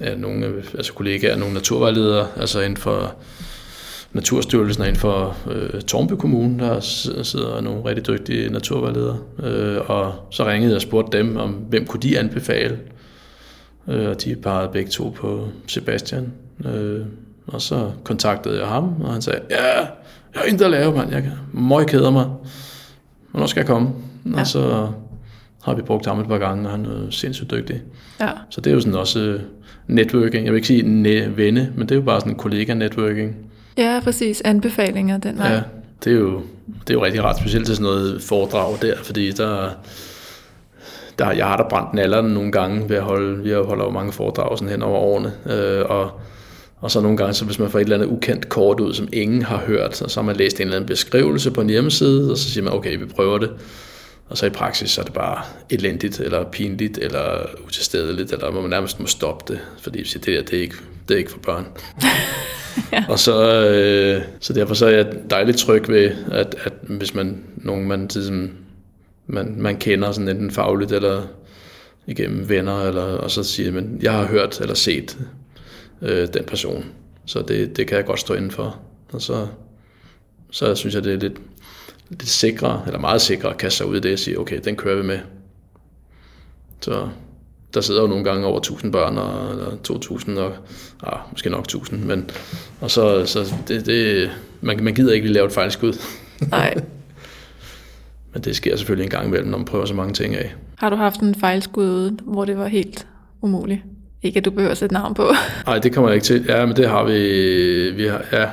[0.00, 3.14] ja, nogle altså kollegaer, nogle naturvejledere, altså inden for
[4.14, 6.80] Naturstyrelsen og inden for øh, Tornby Kommune, der
[7.22, 9.18] sidder nogle rigtig dygtige naturvejledere.
[9.42, 12.78] Øh, og så ringede jeg og spurgte dem, om hvem kunne de anbefale.
[13.88, 16.32] Øh, og de pegede begge to på Sebastian.
[16.64, 17.00] Øh,
[17.46, 19.86] og så kontaktede jeg ham, og han sagde, ja, jeg
[20.34, 21.10] har intet at lave, mand.
[21.10, 22.26] Jeg møg keder mig.
[23.30, 23.88] Hvornår skal jeg komme?
[24.34, 24.40] Ja.
[24.40, 24.88] Og så
[25.62, 27.82] har vi brugt ham et par gange, og han er sindssygt dygtig.
[28.20, 28.30] Ja.
[28.50, 29.40] Så det er jo sådan også øh,
[29.86, 30.44] networking.
[30.44, 33.36] Jeg vil ikke sige venne, men det er jo bare sådan kollega-networking.
[33.76, 34.42] Ja, præcis.
[34.44, 35.48] Anbefalinger den vej.
[35.48, 35.60] Ja,
[36.04, 39.30] det er jo, det er jo rigtig ret specielt til sådan noget foredrag der, fordi
[39.30, 39.70] der,
[41.18, 44.12] der, jeg har da brændt nallerne nogle gange ved at holde, vi holder jo mange
[44.12, 46.10] foredrag sådan hen over årene, øh, og,
[46.80, 49.08] og så nogle gange, så hvis man får et eller andet ukendt kort ud, som
[49.12, 52.38] ingen har hørt, så har man læst en eller anden beskrivelse på en hjemmeside, og
[52.38, 53.50] så siger man, okay, vi prøver det.
[54.34, 58.70] Og så i praksis, så er det bare elendigt, eller pinligt, eller utilstedeligt, eller man
[58.70, 60.74] nærmest må stoppe det, fordi det, det, er ikke,
[61.08, 61.66] det er ikke for børn.
[62.92, 63.04] ja.
[63.08, 67.44] Og så, øh, så derfor så er jeg dejligt tryg ved, at, at hvis man
[67.56, 68.50] nogen man, ligesom,
[69.26, 71.22] man, man kender sådan enten fagligt eller
[72.06, 75.18] igennem venner, eller, og så siger man, jeg har hørt eller set
[76.02, 76.84] øh, den person.
[77.26, 78.80] Så det, det kan jeg godt stå inden for.
[79.12, 79.46] Og så,
[80.50, 81.40] så synes jeg, det er lidt,
[82.10, 84.76] lidt sikre, eller meget sikre at kaste sig ud i det og sige, okay, den
[84.76, 85.18] kører vi med.
[86.80, 87.08] Så
[87.74, 90.52] der sidder jo nogle gange over 1000 børn, og, eller 2000, og
[91.02, 92.30] ah, måske nok 1000, men
[92.80, 94.30] og så, så det, det,
[94.60, 95.92] man, man gider ikke lige lave et fejlskud.
[96.50, 96.74] Nej.
[98.32, 100.54] men det sker selvfølgelig en gang imellem, når man prøver så mange ting af.
[100.76, 103.06] Har du haft en fejlskud hvor det var helt
[103.40, 103.80] umuligt?
[104.22, 105.30] Ikke at du behøver at sætte navn på.
[105.66, 106.44] Nej, det kommer jeg ikke til.
[106.48, 108.48] Ja, men det har vi, vi har, ja,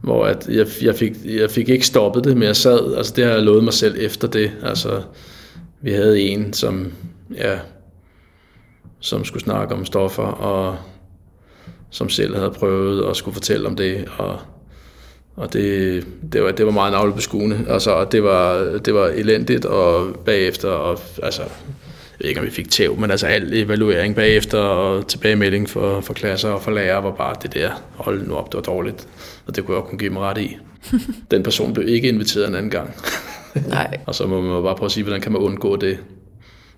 [0.00, 3.24] hvor at jeg, jeg, fik, jeg fik ikke stoppet det, men jeg sad, altså det
[3.24, 4.52] har jeg lovet mig selv efter det.
[4.62, 5.02] Altså,
[5.80, 6.92] vi havde en, som,
[7.36, 7.58] ja,
[9.00, 10.76] som skulle snakke om stoffer, og
[11.90, 14.38] som selv havde prøvet at skulle fortælle om det, og,
[15.36, 17.64] og det, det, var, det var meget navlebeskuende.
[17.68, 21.42] Altså, og det var, det var elendigt, og bagefter, og, altså,
[22.18, 26.00] jeg ved ikke, om vi fik tæv, men altså al evaluering bagefter, og tilbagemelding for,
[26.00, 29.08] for klasser og for lærere, var bare det der, hold nu op, det var dårligt.
[29.46, 30.56] Og det kunne jeg kunne give mig ret i.
[31.30, 32.94] Den person blev ikke inviteret en anden gang.
[33.68, 33.98] Nej.
[34.06, 35.98] og så må man bare prøve at sige, hvordan kan man undgå det.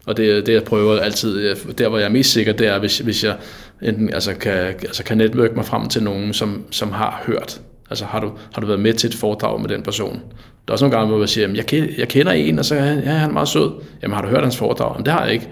[0.06, 2.98] Og det, det jeg prøver altid, der hvor jeg er mest sikker, det er, hvis,
[2.98, 3.36] hvis jeg
[3.82, 7.60] enten altså kan, altså kan netværke mig frem til nogen, som, som har hørt.
[7.90, 10.22] Altså har du, har du været med til et foredrag med den person?
[10.66, 12.84] Der er også nogle gange, hvor jeg siger, jeg, jeg kender en, og så er
[12.84, 13.70] ja, han er meget sød.
[14.02, 14.92] Jamen har du hørt hans foredrag?
[14.92, 15.48] Jamen det har jeg ikke.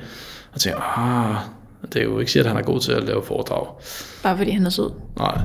[0.53, 1.37] Og tænker, ah,
[1.93, 3.67] det er jo ikke sikkert, at han er god til at lave foredrag.
[4.23, 4.91] Bare fordi han er sød?
[5.19, 5.39] Nej,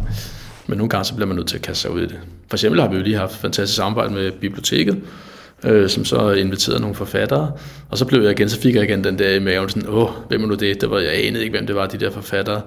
[0.68, 2.20] men nogle gange så bliver man nødt til at kaste sig ud i det.
[2.48, 5.02] For eksempel har vi jo lige haft fantastisk samarbejde med biblioteket,
[5.64, 7.52] øh, som så inviterede nogle forfattere.
[7.90, 10.10] Og så blev jeg igen, så fik jeg igen den der i maven, sådan, åh,
[10.28, 10.82] hvem er nu det?
[10.82, 12.62] det var, jeg anede ikke, hvem det var, de der forfattere.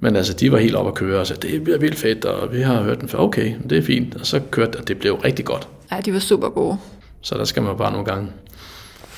[0.00, 2.52] Men altså, de var helt op at køre og sagde, det bliver vildt fedt, og
[2.52, 3.18] vi har hørt den før.
[3.18, 4.14] Okay, det er fint.
[4.14, 5.68] Og så kørte og det blev rigtig godt.
[5.92, 6.76] Ja, de var super gode.
[7.20, 8.28] Så der skal man bare nogle gange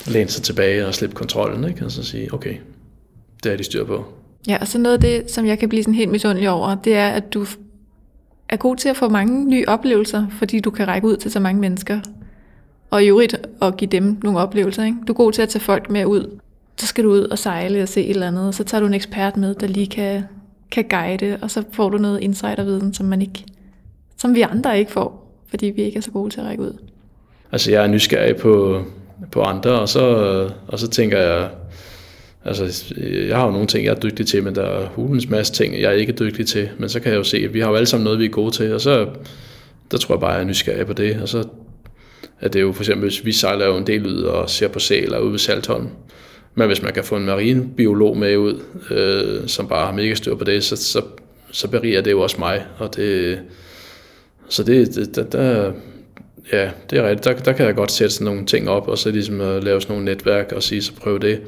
[0.06, 1.84] læne sig tilbage og slippe kontrollen, ikke?
[1.84, 2.54] og så sige, okay,
[3.44, 4.04] det er de styr på.
[4.48, 6.96] Ja, og så noget af det, som jeg kan blive sådan helt misundelig over, det
[6.96, 7.46] er, at du
[8.48, 11.40] er god til at få mange nye oplevelser, fordi du kan række ud til så
[11.40, 12.00] mange mennesker
[12.90, 14.84] og i øvrigt at give dem nogle oplevelser.
[14.84, 14.98] Ikke?
[15.08, 16.40] Du er god til at tage folk med ud.
[16.76, 18.86] Så skal du ud og sejle og se et eller andet, og så tager du
[18.86, 20.22] en ekspert med, der lige kan,
[20.70, 23.44] kan guide, og så får du noget insiderviden, som man ikke,
[24.16, 25.19] som vi andre ikke får,
[25.50, 26.72] fordi vi ikke er så gode til at række ud.
[27.52, 28.84] Altså jeg er nysgerrig på,
[29.32, 30.00] på andre, og så,
[30.66, 31.48] og så tænker jeg,
[32.44, 32.94] altså
[33.28, 35.80] jeg har jo nogle ting, jeg er dygtig til, men der er hulens masse ting,
[35.80, 37.76] jeg er ikke dygtig til, men så kan jeg jo se, at vi har jo
[37.76, 39.08] alle sammen noget, vi er gode til, og så
[39.90, 41.44] der tror jeg bare, jeg er nysgerrig på det, og så
[42.40, 44.68] at det er jo for eksempel, hvis vi sejler jo en del ud og ser
[44.68, 45.88] på sæler ude ved Saltholm.
[46.54, 50.34] Men hvis man kan få en marinebiolog med ud, øh, som bare har mega styr
[50.34, 51.02] på det, så, så,
[51.50, 52.64] så beriger det jo også mig.
[52.78, 53.38] Og det,
[54.50, 55.72] så det, det der, der,
[56.52, 57.24] ja, det er rigtigt.
[57.24, 59.80] Der, der kan jeg godt sætte sådan nogle ting op, og så ligesom at lave
[59.80, 61.40] sådan nogle netværk og sige, så prøv det.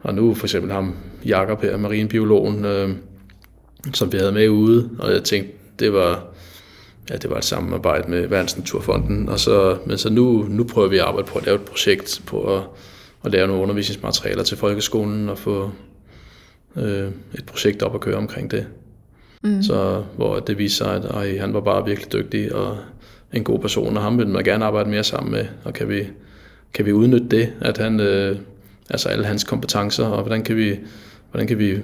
[0.00, 2.90] Og nu for eksempel ham, Jakob her, marinebiologen, øh,
[3.94, 6.26] som vi havde med ude, og jeg tænkte, det var,
[7.10, 10.88] ja, det var et samarbejde med Verdens Naturfonden, og så, men så nu, nu prøver
[10.88, 12.62] vi at arbejde på at lave et projekt på at,
[13.24, 15.70] at lave nogle undervisningsmaterialer til folkeskolen og få
[16.76, 18.66] øh, et projekt op at køre omkring det.
[19.42, 19.62] Mm.
[19.62, 22.76] Så hvor det viser sig, at ej, han var bare virkelig dygtig og
[23.32, 26.06] en god person, og ham vil man gerne arbejde mere sammen med, og kan vi,
[26.74, 28.36] kan vi udnytte det, at han, øh,
[28.90, 30.76] altså alle hans kompetencer, og hvordan kan vi,
[31.30, 31.78] hvordan kan vi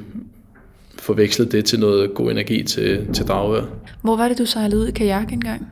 [0.99, 3.65] forvekslet det til noget god energi til, til dragvejr.
[4.03, 5.69] Hvor var det, du sejlede ud i kajak engang?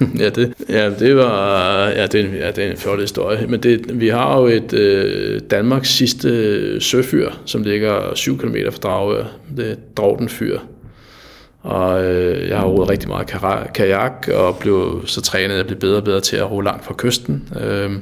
[0.22, 3.46] ja, det, ja, det var ja, det, er en, ja, det er en flot historie.
[3.46, 8.56] Men det, vi har jo et øh, Danmarks sidste øh, søfyr, som ligger 7 km
[8.70, 9.24] fra Dragør.
[9.56, 10.58] Det er Drogden Fyr.
[11.64, 13.26] Og øh, jeg har roet rigtig meget
[13.74, 16.84] kajak, og blev så trænet, at jeg blev bedre og bedre til at ro langt
[16.84, 17.48] fra kysten.
[17.60, 17.92] Øh,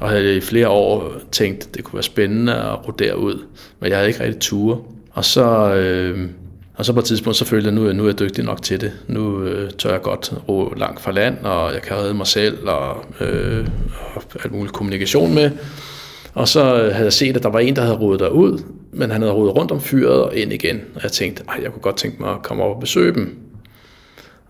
[0.00, 3.44] og havde i flere år tænkt, at det kunne være spændende at ro derud,
[3.80, 4.78] men jeg havde ikke rigtig ture.
[5.12, 6.18] Og så, øh,
[6.74, 8.62] og så på et tidspunkt, så følte jeg, at nu, nu er jeg dygtig nok
[8.62, 8.92] til det.
[9.08, 12.68] Nu øh, tør jeg godt ro langt fra land, og jeg kan redde mig selv,
[12.68, 13.66] og, øh,
[14.14, 15.50] og alt muligt kommunikation med.
[16.34, 18.62] Og så øh, havde jeg set, at der var en, der havde rodet derud,
[18.92, 20.80] men han havde rodet rundt om fyret og ind igen.
[20.94, 23.38] Og jeg tænkte, at jeg kunne godt tænke mig at komme over og besøge dem.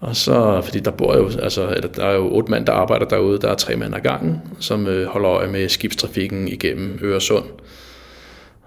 [0.00, 3.06] Og så, fordi der bor jo, altså, eller der er jo otte mand, der arbejder
[3.06, 7.44] derude, der er tre mand ad gangen, som øh, holder øje med skibstrafikken igennem Øresund.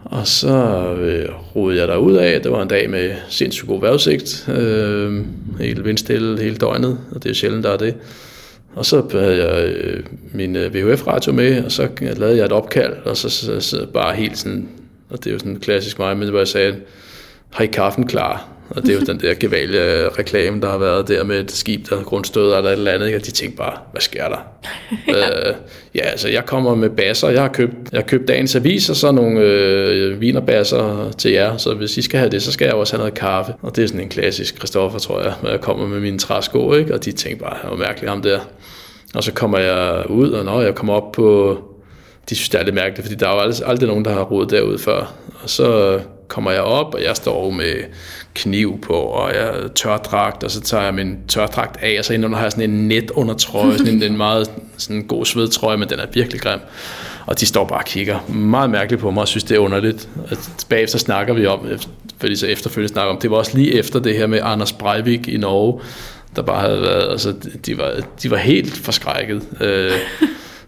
[0.05, 0.57] Og så
[0.99, 2.41] øh, rodede jeg derud af.
[2.41, 4.49] Det var en dag med sindssygt god vejrudsigt.
[4.49, 5.25] Øh,
[5.59, 7.95] helt vindstille hele døgnet, og det er sjældent, der er det.
[8.75, 10.03] Og så havde jeg øh,
[10.33, 14.15] min øh, VHF-radio med, og så lavede jeg et opkald, og så, så, så bare
[14.15, 14.69] helt sådan,
[15.09, 16.75] og det er jo sådan klassisk mig, men hvor jeg sagde,
[17.49, 18.54] har I kaffen klar?
[18.69, 21.89] Og det er jo den der gevalge reklame, der har været der med et skib,
[21.89, 23.17] der grundstøder eller et eller andet, ikke?
[23.17, 24.37] og de tænkte bare, hvad sker der?
[25.07, 25.13] ja.
[25.49, 25.55] Øh,
[25.95, 28.95] ja, altså jeg kommer med basser, jeg har købt, jeg har købt dagens avis, og
[28.95, 32.73] så nogle øh, vinerbasser til jer, så hvis I skal have det, så skal jeg
[32.73, 33.53] også have noget kaffe.
[33.61, 36.73] Og det er sådan en klassisk Christoffer, tror jeg, når jeg kommer med mine træsko,
[36.73, 36.93] ikke?
[36.93, 38.39] og de tænkte bare, var mærkeligt ham der.
[39.15, 41.57] Og så kommer jeg ud, og når jeg kommer op på,
[42.29, 44.23] de synes det er lidt mærkeligt, fordi der er jo aldrig, aldrig nogen, der har
[44.23, 45.13] rodet derud før.
[45.43, 47.73] Og så kommer jeg op, og jeg står med
[48.35, 52.13] kniv på, og jeg er tørdragt, og så tager jeg min tørdragt af, og så
[52.13, 55.25] indenunder har jeg sådan en net under trøje, sådan en, en meget sådan en god
[55.25, 56.59] svedtrøje, men den er virkelig grim.
[57.25, 60.09] Og de står bare og kigger meget mærkeligt på mig, og synes, det er underligt.
[60.31, 60.37] Og
[60.69, 61.59] bagefter snakker vi om,
[62.17, 65.27] fordi så efterfølgende snakker om, det var også lige efter det her med Anders Breivik
[65.27, 65.81] i Norge,
[66.35, 67.33] der bare havde været, altså
[67.65, 69.41] de var, de var helt forskrækket.
[69.61, 69.91] Øh,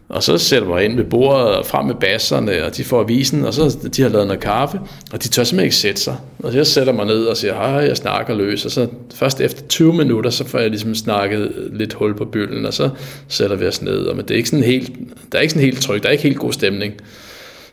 [0.10, 3.46] og så sætter mig ind ved bordet og frem med basserne, og de får avisen,
[3.46, 4.80] og så de har lavet noget kaffe,
[5.12, 6.16] og de tør simpelthen ikke sætte sig.
[6.44, 9.42] Og så jeg sætter mig ned og siger, hej, jeg snakker løs, og så først
[9.42, 12.90] efter 20 minutter, så får jeg ligesom snakket lidt hul på bylden, og så
[13.28, 14.06] sætter vi os ned.
[14.06, 14.92] Og men det er ikke sådan helt,
[15.32, 16.94] der er ikke sådan helt tryg, der er ikke helt god stemning.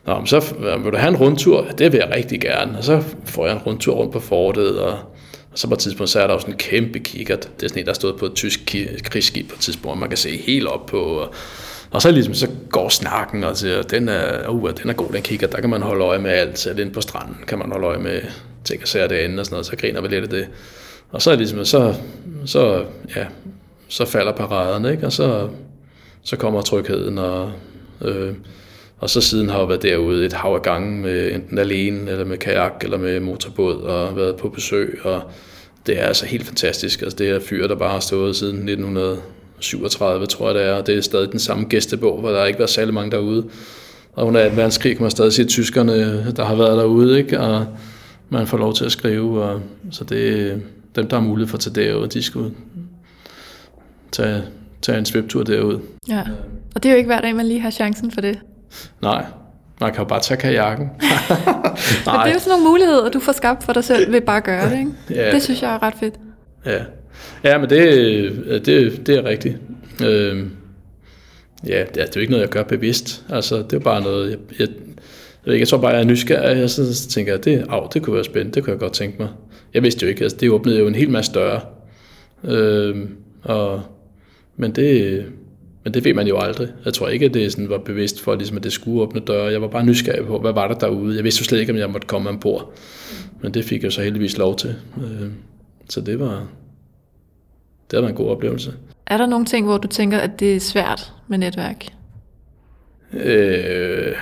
[0.05, 0.39] Nå, men så
[0.83, 1.67] vil du have en rundtur?
[1.77, 2.77] Det vil jeg rigtig gerne.
[2.77, 4.97] Og så får jeg en rundtur rundt på fortet, og
[5.55, 7.49] og så på et tidspunkt, så er der jo sådan en kæmpe kikkert.
[7.59, 10.17] Det er sådan en, der stod på et tysk krigsskib på et tidspunkt, man kan
[10.17, 10.99] se helt op på.
[10.99, 11.33] Og
[11.95, 15.21] og så, ligesom, så går snakken og siger, den er, uh, den er god, den
[15.21, 16.59] kigger, der kan man holde øje med alt.
[16.59, 18.21] Så inde på stranden kan man holde øje med
[18.63, 20.47] ting og sager derinde og sådan noget, så griner vi lidt af det.
[21.11, 21.95] Og så, ligesom, så,
[22.45, 22.85] så,
[23.15, 23.25] ja,
[23.87, 25.05] så falder paraderne, ikke?
[25.05, 25.49] og så,
[26.23, 27.51] så kommer trygheden, og,
[28.01, 28.33] øh,
[28.99, 32.25] og så siden har jeg været derude et hav af gange med enten alene, eller
[32.25, 35.21] med kajak, eller med motorbåd, og været på besøg, og
[35.87, 37.01] det er altså helt fantastisk.
[37.01, 39.17] Altså det er fyr, der bare har stået siden 1900
[39.59, 42.59] 37, tror jeg det er, og det er stadig den samme gæstebog, hvor der ikke
[42.59, 43.45] været særlig mange derude.
[44.13, 44.55] Og under 2.
[44.55, 47.39] verdenskrig kan man stadig se tyskerne, der har været derude, ikke?
[47.39, 47.65] og
[48.29, 50.61] man får lov til at skrive, og, så det
[50.95, 52.51] dem, der har mulighed for at tage derud, de skulle
[54.11, 54.43] tage,
[54.81, 55.79] tage en sviptur derud.
[56.07, 56.23] Ja,
[56.75, 58.39] og det er jo ikke hver dag, man lige har chancen for det.
[59.01, 59.25] Nej,
[59.81, 60.85] man kan jo bare tage kajakken.
[62.05, 64.37] Men det er jo sådan nogle muligheder, du får skabt for dig selv ved bare
[64.37, 64.79] at gøre det.
[64.79, 64.91] Ikke?
[65.09, 65.31] Ja.
[65.31, 66.15] Det synes jeg er ret fedt.
[66.65, 66.83] Ja,
[67.43, 69.57] Ja, men det, det, det er rigtigt.
[70.05, 70.45] Øh,
[71.67, 73.23] ja, det er, jo ikke noget, jeg gør bevidst.
[73.29, 74.67] Altså, det er bare noget, jeg, jeg,
[75.45, 78.15] jeg, jeg tror bare, jeg er nysgerrig, og så, tænker jeg, det, au, det kunne
[78.15, 79.29] være spændende, det kunne jeg godt tænke mig.
[79.73, 81.61] Jeg vidste jo ikke, altså, det åbnede jo en hel masse døre.
[82.43, 82.95] Øh,
[83.43, 83.81] og,
[84.57, 85.25] men det,
[85.83, 86.67] men det ved man jo aldrig.
[86.85, 89.51] Jeg tror ikke, at det sådan var bevidst for, ligesom, at det skulle åbne døre.
[89.51, 91.15] Jeg var bare nysgerrig på, hvad var der derude.
[91.15, 92.73] Jeg vidste jo slet ikke, om jeg måtte komme ombord.
[93.41, 94.75] Men det fik jeg så heldigvis lov til.
[94.97, 95.33] Øhm,
[95.89, 96.47] så det var,
[97.91, 98.73] det har været en god oplevelse.
[99.07, 101.85] Er der nogle ting, hvor du tænker, at det er svært med netværk?
[103.13, 104.13] Øh,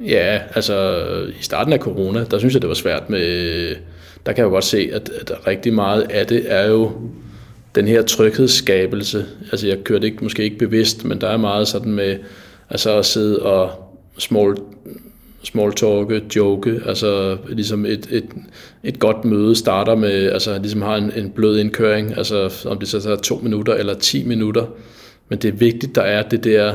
[0.00, 0.98] ja, altså
[1.40, 3.68] i starten af corona, der synes jeg, det var svært med...
[4.26, 6.92] Der kan jeg jo godt se, at, at rigtig meget af det er jo
[7.74, 9.26] den her tryghedsskabelse.
[9.52, 12.18] Altså jeg kørte ikke, måske ikke bevidst, men der er meget sådan med
[12.70, 14.56] altså at sidde og small
[15.46, 18.24] small talk, joke, altså ligesom et, et,
[18.84, 22.88] et godt møde starter med, altså ligesom har en, en blød indkøring, altså om det
[22.88, 24.66] så tager to minutter eller 10 minutter,
[25.28, 26.68] men det er vigtigt, der er det der,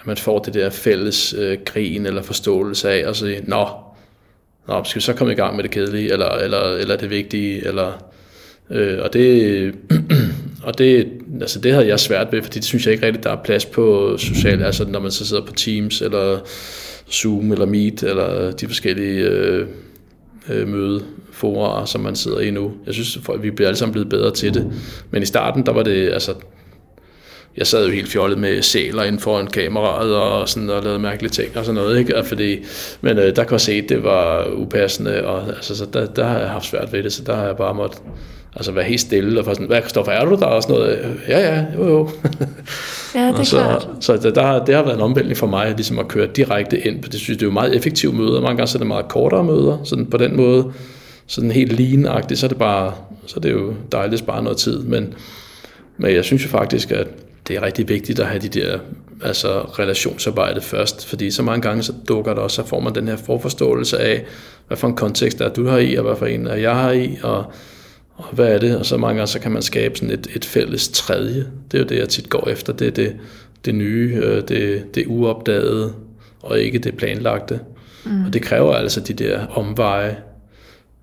[0.00, 3.66] at man får det der fælles øh, grin eller forståelse af, og sige, nå,
[4.68, 7.66] nå, skal vi så komme i gang med det kedelige, eller, eller, eller det vigtige,
[7.66, 7.92] eller,
[8.70, 9.74] øh, og det,
[10.66, 11.08] og det,
[11.40, 13.66] altså det havde jeg svært ved, fordi det synes jeg ikke rigtigt, der er plads
[13.66, 16.38] på socialt, altså når man så sidder på Teams, eller
[17.12, 19.66] Zoom eller Meet, eller de forskellige øh,
[20.48, 22.72] øh, mødeforer, som man sidder i nu.
[22.86, 24.72] Jeg synes, at vi bliver alle sammen blevet bedre til det.
[25.10, 26.34] Men i starten, der var det, altså,
[27.56, 31.30] jeg sad jo helt fjollet med sæler inden foran kameraet og, sådan, og lavede mærkelige
[31.30, 31.98] ting og sådan noget.
[31.98, 32.16] Ikke?
[32.16, 32.58] Og fordi,
[33.00, 36.24] men øh, der kunne jeg se, at det var upassende, og altså, så der, der
[36.24, 38.02] har jeg haft svært ved det, så der har jeg bare måttet
[38.58, 40.46] altså være helt stille og sådan, hvad Kristoffer, er du der?
[40.46, 41.16] Og sådan noget.
[41.28, 42.08] Ja, ja, jo, jo.
[43.14, 43.88] Ja, det er så, klart.
[44.00, 47.02] Så det, der, det har været en omvæltning for mig, ligesom at køre direkte ind.
[47.02, 48.40] Det synes det er jo meget effektive møder.
[48.40, 50.72] Mange gange så er det meget kortere møder, sådan på den måde,
[51.26, 52.92] sådan helt lignagtigt, så er det bare,
[53.26, 54.78] så er det jo dejligt at spare noget tid.
[54.78, 55.14] Men,
[55.96, 57.06] men jeg synes jo faktisk, at
[57.48, 58.78] det er rigtig vigtigt at have de der
[59.22, 63.08] altså relationsarbejde først, fordi så mange gange så dukker der også, så får man den
[63.08, 64.24] her forforståelse af,
[64.66, 66.92] hvad for en kontekst er du har i, og hvad for en er jeg har
[66.92, 67.44] i, og,
[68.18, 70.44] og hvad er det, og så mange gange så kan man skabe sådan et, et
[70.44, 71.46] fælles tredje.
[71.70, 73.16] Det er jo det, jeg tit går efter, det er det,
[73.64, 75.94] det nye, øh, det, det uopdagede,
[76.42, 77.60] og ikke det planlagte.
[78.04, 78.24] Mm.
[78.26, 80.16] Og det kræver altså de der omveje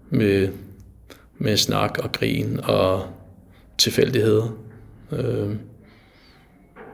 [0.10, 0.48] med,
[1.38, 3.06] med snak og grin og
[3.78, 4.58] tilfældigheder.
[5.12, 5.50] Øh,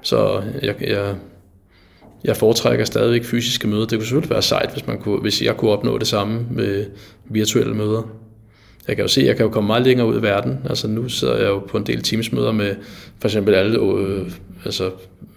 [0.02, 1.16] så jeg, jeg,
[2.24, 3.86] jeg foretrækker stadigvæk fysiske møder.
[3.86, 6.86] Det kunne selvfølgelig være sejt, hvis, man kunne, hvis jeg kunne opnå det samme med
[7.26, 8.21] virtuelle møder.
[8.88, 10.60] Jeg kan jo se, at jeg kan jo komme meget længere ud i verden.
[10.70, 12.76] Altså nu sidder jeg jo på en del teamsmøder med
[13.20, 14.32] for eksempel alle øh,
[14.66, 14.92] altså,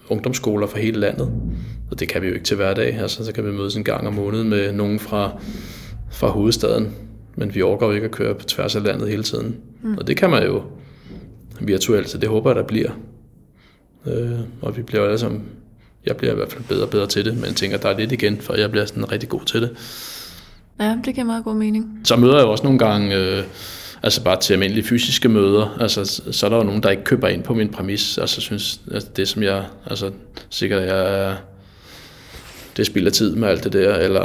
[0.08, 1.32] ungdomsskoler fra hele landet.
[1.90, 2.98] Og det kan vi jo ikke til hverdag.
[2.98, 5.42] Altså, så kan vi mødes en gang om måneden med nogen fra,
[6.12, 6.94] fra hovedstaden.
[7.36, 9.56] Men vi overgår jo ikke at køre på tværs af landet hele tiden.
[9.82, 9.98] Mm.
[9.98, 10.62] Og det kan man jo
[11.60, 12.90] virtuelt, så det håber jeg, der bliver.
[14.06, 15.42] Øh, og vi bliver alle sammen,
[16.06, 17.98] jeg bliver i hvert fald bedre og bedre til det, men jeg tænker, der er
[17.98, 19.70] lidt igen, for jeg bliver sådan rigtig god til det.
[20.80, 22.00] Ja, det giver meget god mening.
[22.04, 23.44] Så møder jeg også nogle gange, øh,
[24.02, 27.28] altså bare til almindelige fysiske møder, altså så er der jo nogen, der ikke køber
[27.28, 30.10] ind på min præmis, altså synes, at det som jeg, altså
[30.50, 31.34] sikkert jeg er,
[32.76, 34.20] det spilder tid med alt det der, eller,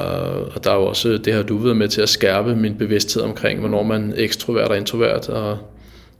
[0.55, 3.23] og der er jo også, det har du været med til at skærpe min bevidsthed
[3.23, 5.57] omkring, hvornår man er ekstrovert og introvert, og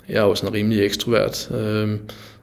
[0.10, 1.98] jeg er jo sådan rimelig ekstrovert, øh,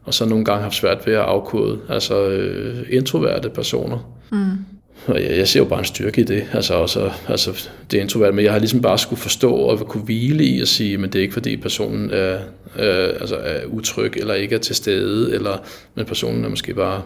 [0.05, 3.99] og så nogle gange haft svært ved at afkode altså øh, introverte personer.
[4.31, 4.76] Mm.
[5.07, 8.03] Og jeg, jeg ser jo bare en styrke i det, altså, også, altså det er
[8.03, 11.13] introvert, men jeg har ligesom bare skulle forstå og kunne hvile i at sige, men
[11.13, 12.35] det er ikke fordi personen er,
[12.79, 15.59] øh, altså er utryg eller ikke er til stede, eller,
[15.95, 17.03] men personen er måske bare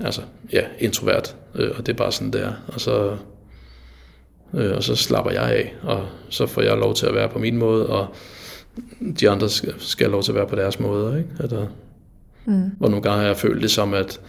[0.00, 0.20] altså,
[0.52, 2.52] ja, introvert, øh, og det er bare sådan der.
[2.66, 3.16] Og så,
[4.54, 7.38] øh, og så slapper jeg af, og så får jeg lov til at være på
[7.38, 8.06] min måde, og
[9.20, 11.18] de andre skal, skal have lov til at være på deres måde.
[11.18, 11.30] Ikke?
[11.40, 11.66] Eller,
[12.48, 12.70] Mm.
[12.78, 14.20] Hvor nogle gange har jeg følt det som, at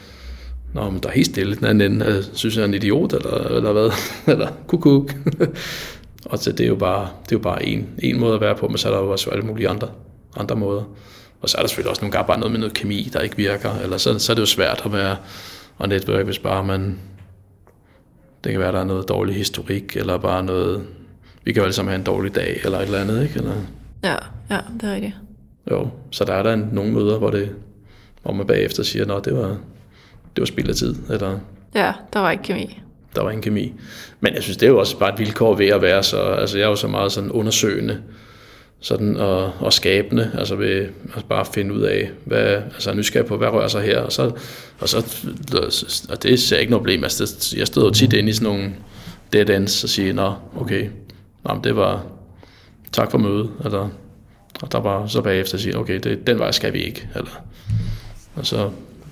[0.73, 2.05] Nå, men der er helt stille den anden ende.
[2.05, 3.89] Jeg synes, jeg er en idiot, eller, eller hvad?
[4.33, 5.13] eller kukuk.
[6.25, 8.55] og så det er jo bare, det er jo bare en, en måde at være
[8.55, 9.87] på, men så er der jo også alle mulige andre,
[10.37, 10.83] andre måder.
[11.41, 13.37] Og så er der selvfølgelig også nogle gange bare noget med noget kemi, der ikke
[13.37, 15.15] virker, eller så, så er det jo svært at være
[15.77, 16.99] og netværk, hvis bare man,
[18.43, 20.83] det kan være, der er noget dårlig historik, eller bare noget,
[21.43, 23.35] vi kan jo alle sammen have en dårlig dag, eller et eller andet, ikke?
[23.39, 23.53] Eller,
[24.03, 24.15] Ja,
[24.49, 25.15] ja, det er rigtigt.
[25.71, 27.49] jo, så der er der en, nogle møder, hvor det,
[28.23, 29.57] hvor man bagefter siger, at det var,
[30.39, 31.39] det var spild af tid, eller
[31.75, 32.79] Ja, der var ikke kemi.
[33.15, 33.73] der var ingen kemi.
[34.19, 36.57] Men jeg synes, det er jo også bare et vilkår ved at være så, altså
[36.57, 38.01] jeg er jo så meget sådan undersøgende,
[38.79, 43.37] sådan og, og skabende, altså ved altså bare finde ud af, hvad, altså nysgerrig på,
[43.37, 44.31] hvad rører sig her, og så,
[44.79, 44.97] og så,
[46.09, 48.53] og det ser jeg ikke noget problem, altså jeg stod jo tit inde i sådan
[48.53, 48.73] nogle
[49.33, 50.89] dead ends og siger, nå, okay,
[51.45, 52.05] nå, men det var,
[52.91, 53.89] tak for mødet, eller,
[54.61, 57.43] og der var så bagefter at sige, okay, det, den vej skal vi ikke, eller,
[58.35, 58.69] og så,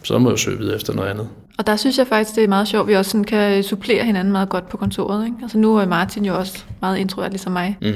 [0.07, 1.27] så må jeg søge videre efter noget andet.
[1.57, 4.03] Og der synes jeg faktisk, det er meget sjovt, at vi også sådan kan supplere
[4.03, 5.25] hinanden meget godt på kontoret.
[5.25, 5.37] Ikke?
[5.41, 7.77] Altså nu er Martin jo også meget introvert ligesom mig.
[7.81, 7.93] Mm.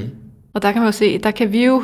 [0.54, 1.82] Og der kan man jo se, der kan vi jo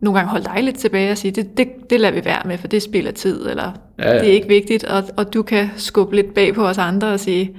[0.00, 2.58] nogle gange holde dig lidt tilbage og sige, det, det, det lader vi være med,
[2.58, 4.18] for det spiller tid, eller Ja, ja.
[4.20, 4.84] det er ikke vigtigt.
[4.84, 7.50] Og, og du kan skubbe lidt bag på os andre og sige,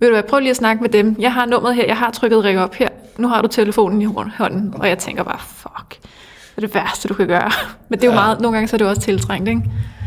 [0.00, 1.16] ved du hvad, prøv lige at snakke med dem.
[1.18, 2.88] Jeg har nummeret her, jeg har trykket række op her.
[3.18, 4.04] Nu har du telefonen i
[4.38, 4.74] hånden.
[4.74, 7.50] Og jeg tænker bare, fuck, det er det værste, du kan gøre.
[7.88, 8.20] Men det er jo Ja.
[8.20, 9.62] meget, nogle gange så er det også tiltrængt, ikke?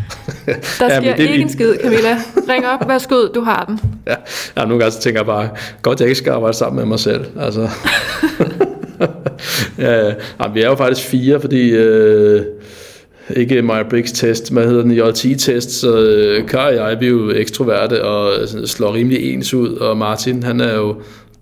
[0.45, 0.53] Der
[0.89, 2.17] Ja, sker men det ikke en skid, Camilla.
[2.49, 3.79] Ring op, værsgo, du har den.
[4.07, 4.15] Ja,
[4.57, 5.49] ja nogle gange så tænker jeg bare,
[5.81, 7.25] godt jeg ikke skal arbejde sammen med mig selv.
[7.39, 7.61] Altså.
[9.77, 10.13] ja, ja,
[10.53, 12.41] vi er jo faktisk fire, fordi øh,
[13.35, 17.31] ikke Myers-Briggs test, hvad hedder den, JLT-test, så øh, Kar og jeg, vi er jo
[17.31, 20.95] ekstroverte og sådan slår rimelig ens ud, og Martin, han er jo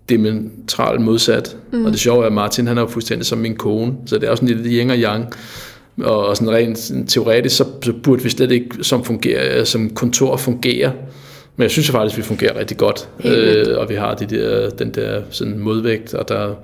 [0.09, 1.57] diametralt modsat.
[1.71, 1.85] Mm.
[1.85, 4.23] Og det sjove er, at Martin, han er jo fuldstændig som min kone, så det
[4.23, 5.33] er jo sådan lidt yin og yang.
[6.01, 10.37] Og sådan rent sådan teoretisk, så, så burde vi slet ikke som, fungerer, som kontor
[10.37, 10.93] fungere.
[11.55, 13.09] Men jeg synes faktisk, at vi fungerer rigtig godt.
[13.25, 16.55] Øh, og vi har de der, den der sådan modvægt, og der,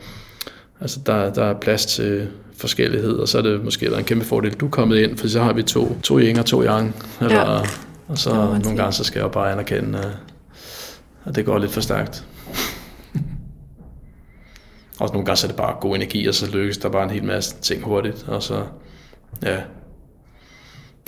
[0.81, 2.27] altså der, der er plads til
[2.57, 5.27] forskellighed, og så er det måske været en kæmpe fordel, du er kommet ind, for
[5.27, 6.95] så har vi to, to yin og to yang.
[7.21, 7.59] Eller, Ja.
[8.07, 8.75] Og så nogle sige.
[8.77, 10.05] gange, så skal jeg bare anerkende, at,
[11.25, 12.23] at det går lidt for stærkt.
[14.99, 17.09] Og nogle gange så er det bare god energi, og så lykkes der bare en
[17.09, 18.25] hel masse ting hurtigt.
[18.27, 18.63] Og så,
[19.43, 19.57] ja.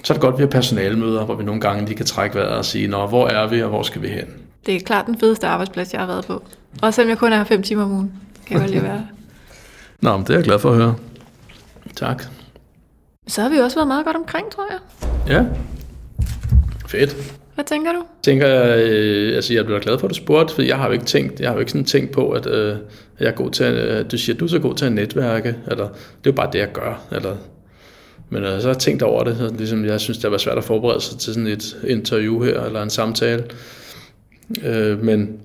[0.03, 2.35] Så er det godt, at vi har personalemøder, hvor vi nogle gange lige kan trække
[2.35, 4.25] vejret og sige, Nå, hvor er vi, og hvor skal vi hen?
[4.65, 6.43] Det er klart den fedeste arbejdsplads, jeg har været på.
[6.81, 8.13] Og selvom jeg kun er her fem timer om ugen,
[8.45, 9.07] kan jeg godt lige være.
[10.01, 10.95] Nå, men det er jeg glad for at høre.
[11.95, 12.23] Tak.
[13.27, 14.79] Så har vi også været meget godt omkring, tror jeg.
[15.27, 15.45] Ja.
[16.87, 17.15] Fedt.
[17.55, 18.03] Hvad tænker du?
[18.23, 20.91] tænker jeg, øh, altså jeg bliver glad for, at du spurgte, for jeg har jo
[20.91, 22.75] ikke tænkt, jeg har jo ikke sådan tænkt på, at øh,
[23.19, 25.55] jeg er god til, at, du siger, at du er så god til at netværke,
[25.67, 27.35] eller det er jo bare det, jeg gør, eller
[28.31, 30.63] men øh, så har tænkt over det, så ligesom jeg synes, det var svært at
[30.63, 33.43] forberede sig til sådan et interview her, eller en samtale.
[34.63, 35.39] Øh, men,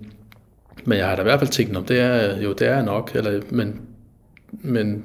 [0.85, 3.11] men jeg har da i hvert fald tænkt, om det er, jo, det er nok,
[3.15, 3.81] eller, men,
[4.53, 5.05] men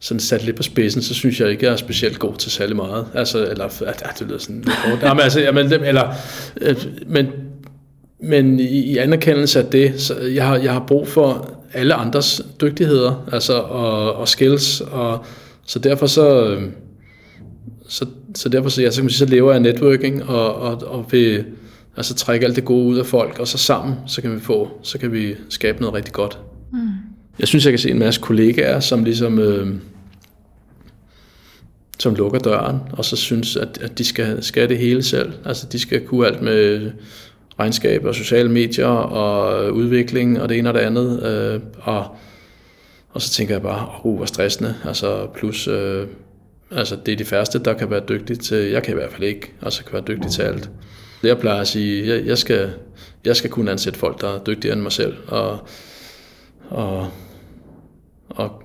[0.00, 2.76] sådan sat lidt på spidsen, så synes jeg ikke, jeg er specielt god til særlig
[2.76, 3.06] meget.
[3.14, 5.02] Altså, eller, at, at det lyder sådan lidt hårdt.
[5.02, 6.14] Jamen, altså, jamen, eller,
[6.60, 7.26] øh, men,
[8.22, 12.42] men i, i anerkendelse af det, så jeg har, jeg har brug for alle andres
[12.60, 15.24] dygtigheder, altså, og, og skills, og
[15.70, 16.62] så derfor så, øh,
[17.88, 20.82] så, så derfor så, ja, så, kan man sige, så lever jeg networking, og, og,
[20.86, 21.44] og vil
[21.96, 24.68] altså, trække alt det gode ud af folk, og så sammen, så kan vi få,
[24.82, 26.38] så kan vi skabe noget rigtig godt.
[26.72, 26.78] Mm.
[27.38, 29.38] Jeg synes, jeg kan se en masse kollegaer, som ligesom...
[29.38, 29.74] Øh,
[31.98, 35.32] som lukker døren, og så synes, at, at de skal, skal det hele selv.
[35.44, 36.90] Altså, de skal kunne alt med
[37.58, 41.22] regnskab og sociale medier og udvikling og det ene og det andet.
[41.22, 42.16] Øh, og,
[43.12, 44.74] og så tænker jeg bare, uh, hvor stressende.
[44.84, 46.06] Altså, plus, øh,
[46.70, 49.22] altså, det er de færreste, der kan være dygtige til, jeg kan i hvert fald
[49.22, 50.70] ikke, altså kan være dygtig til alt.
[51.22, 52.72] Jeg plejer at sige, jeg, jeg, skal,
[53.24, 55.58] jeg skal kunne ansætte folk, der er dygtigere end mig selv, og,
[56.70, 57.08] og,
[58.28, 58.62] og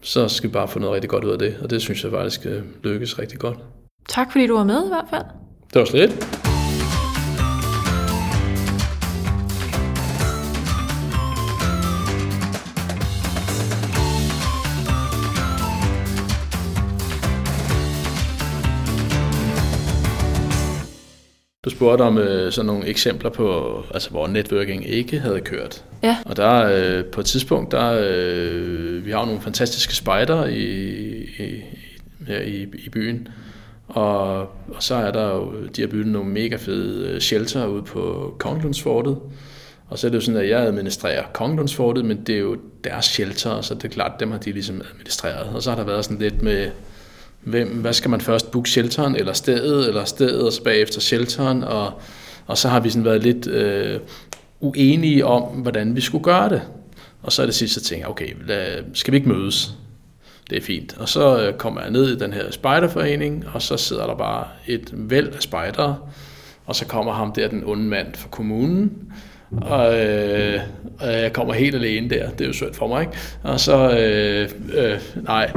[0.00, 2.12] så skal vi bare få noget rigtig godt ud af det, og det synes jeg
[2.12, 3.58] faktisk øh, lykkes rigtig godt.
[4.08, 5.24] Tak fordi du var med i hvert fald.
[5.72, 6.53] Det var slet.
[21.64, 25.84] Du spurgte om øh, sådan nogle eksempler på, altså hvor networking ikke havde kørt.
[26.02, 26.16] Ja.
[26.24, 30.64] Og der øh, på et tidspunkt, der øh, vi har jo nogle fantastiske spejder i,
[31.38, 31.62] i,
[32.26, 33.28] her i, i byen.
[33.88, 34.40] Og,
[34.74, 38.34] og så er der jo, de har bygget nogle mega fede øh, shelter ude på
[38.38, 39.18] Konglundsfortet.
[39.88, 43.04] Og så er det jo sådan, at jeg administrerer Konglundsfortet, men det er jo deres
[43.04, 45.54] shelter, så det er klart, dem har de ligesom administreret.
[45.54, 46.70] Og så har der været sådan lidt med
[47.44, 51.64] hvem, hvad skal man først booke shelteren, eller stedet, eller stedet, og så bagefter shelteren,
[51.64, 51.92] og,
[52.46, 54.00] og så har vi sådan været lidt øh,
[54.60, 56.62] uenige om, hvordan vi skulle gøre det.
[57.22, 59.74] Og så er det sidste, ting, okay, lad, skal vi ikke mødes?
[60.50, 60.96] Det er fint.
[60.98, 64.46] Og så øh, kommer jeg ned i den her spejderforening, og så sidder der bare
[64.66, 65.96] et væld af spejdere,
[66.66, 68.92] og så kommer ham der, den onde mand fra kommunen,
[69.50, 70.60] og, øh,
[71.00, 73.12] og jeg kommer helt alene der, det er jo svært for mig, ikke?
[73.42, 75.50] Og så, øh, øh, nej,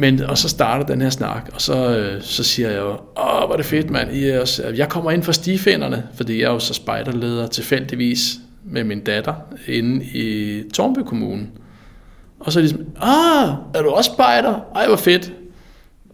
[0.00, 3.46] men, og så starter den her snak, og så, øh, så siger jeg jo, åh,
[3.46, 4.12] hvor er det fedt, mand.
[4.12, 8.34] I er også, jeg kommer ind for stifænderne, fordi jeg er jo så spejderleder tilfældigvis
[8.64, 9.34] med min datter
[9.66, 11.46] inde i Tornby Kommune.
[12.40, 14.60] Og så er de ligesom, ah, er du også spejder?
[14.74, 15.32] Ej, hvor fedt.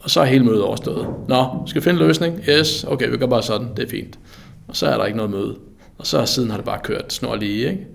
[0.01, 1.07] Og så er hele mødet overstået.
[1.29, 2.41] Nå, skal vi finde en løsning?
[2.49, 4.19] Yes, okay, vi gør bare sådan, det er fint.
[4.69, 5.57] Og så er der ikke noget møde.
[5.99, 7.87] Og så siden har det bare kørt snor lige, ikke?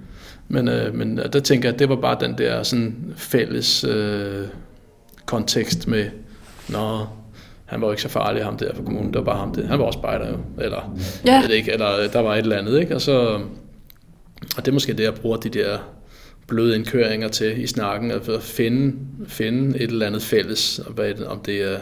[0.47, 3.83] Men, øh, men øh, der tænker jeg, at det var bare den der sådan fælles...
[3.83, 4.45] Øh,
[5.31, 6.09] kontekst med,
[6.69, 7.05] nå,
[7.65, 9.67] han var jo ikke så farlig, ham der fra kommunen, det var bare ham der.
[9.67, 11.41] Han var også spejder jo, eller, ja.
[11.41, 12.95] ved ikke, eller der var et eller andet, ikke?
[12.95, 13.39] Og, så,
[14.57, 15.77] og det er måske det, jeg bruger de der
[16.47, 20.81] bløde indkøringer til i snakken, at finde, finde et eller andet fælles,
[21.27, 21.77] om det er,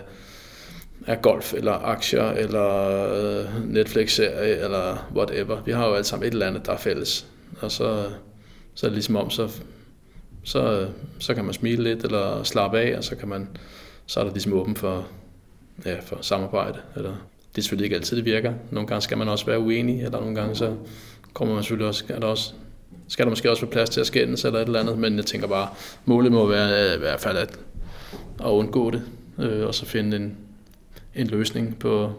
[1.07, 5.63] er golf, eller aktier, eller øh, Netflix-serie, eller whatever.
[5.65, 7.25] Vi har jo alle sammen et eller andet, der er fælles.
[7.61, 8.03] Og så,
[8.75, 9.49] så er det ligesom om, så
[10.43, 10.87] så,
[11.19, 13.47] så kan man smile lidt eller slappe af, og så, kan man,
[14.05, 15.07] så er der ligesom åben for,
[15.85, 16.79] ja, for samarbejde.
[16.95, 17.11] Eller,
[17.51, 18.53] det er selvfølgelig ikke altid, det virker.
[18.71, 20.75] Nogle gange skal man også være uenig, eller nogle gange så
[21.33, 22.53] kommer man selvfølgelig også, er der også
[23.09, 25.25] skal der måske også være plads til at skændes eller et eller andet, men jeg
[25.25, 25.69] tænker bare,
[26.05, 27.59] målet må være i hvert fald at,
[28.39, 29.01] at undgå det,
[29.39, 30.37] øh, og så finde en,
[31.15, 32.13] en løsning på,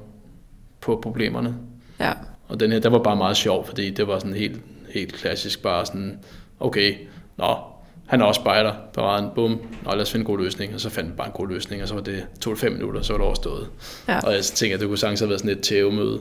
[0.80, 1.56] på problemerne.
[2.00, 2.12] Ja.
[2.48, 5.62] Og den her, der var bare meget sjov, fordi det var sådan helt, helt klassisk,
[5.62, 6.18] bare sådan,
[6.60, 6.94] okay,
[7.36, 7.56] nå,
[8.10, 10.80] han er også spejder på raden, bum, og lad os finde en god løsning, og
[10.80, 13.12] så fandt vi bare en god løsning, og så var det to fem minutter, så
[13.12, 13.68] var det overstået.
[14.08, 14.18] Ja.
[14.26, 16.20] Og jeg tænker, at det kunne sagtens have været sådan et tævemøde.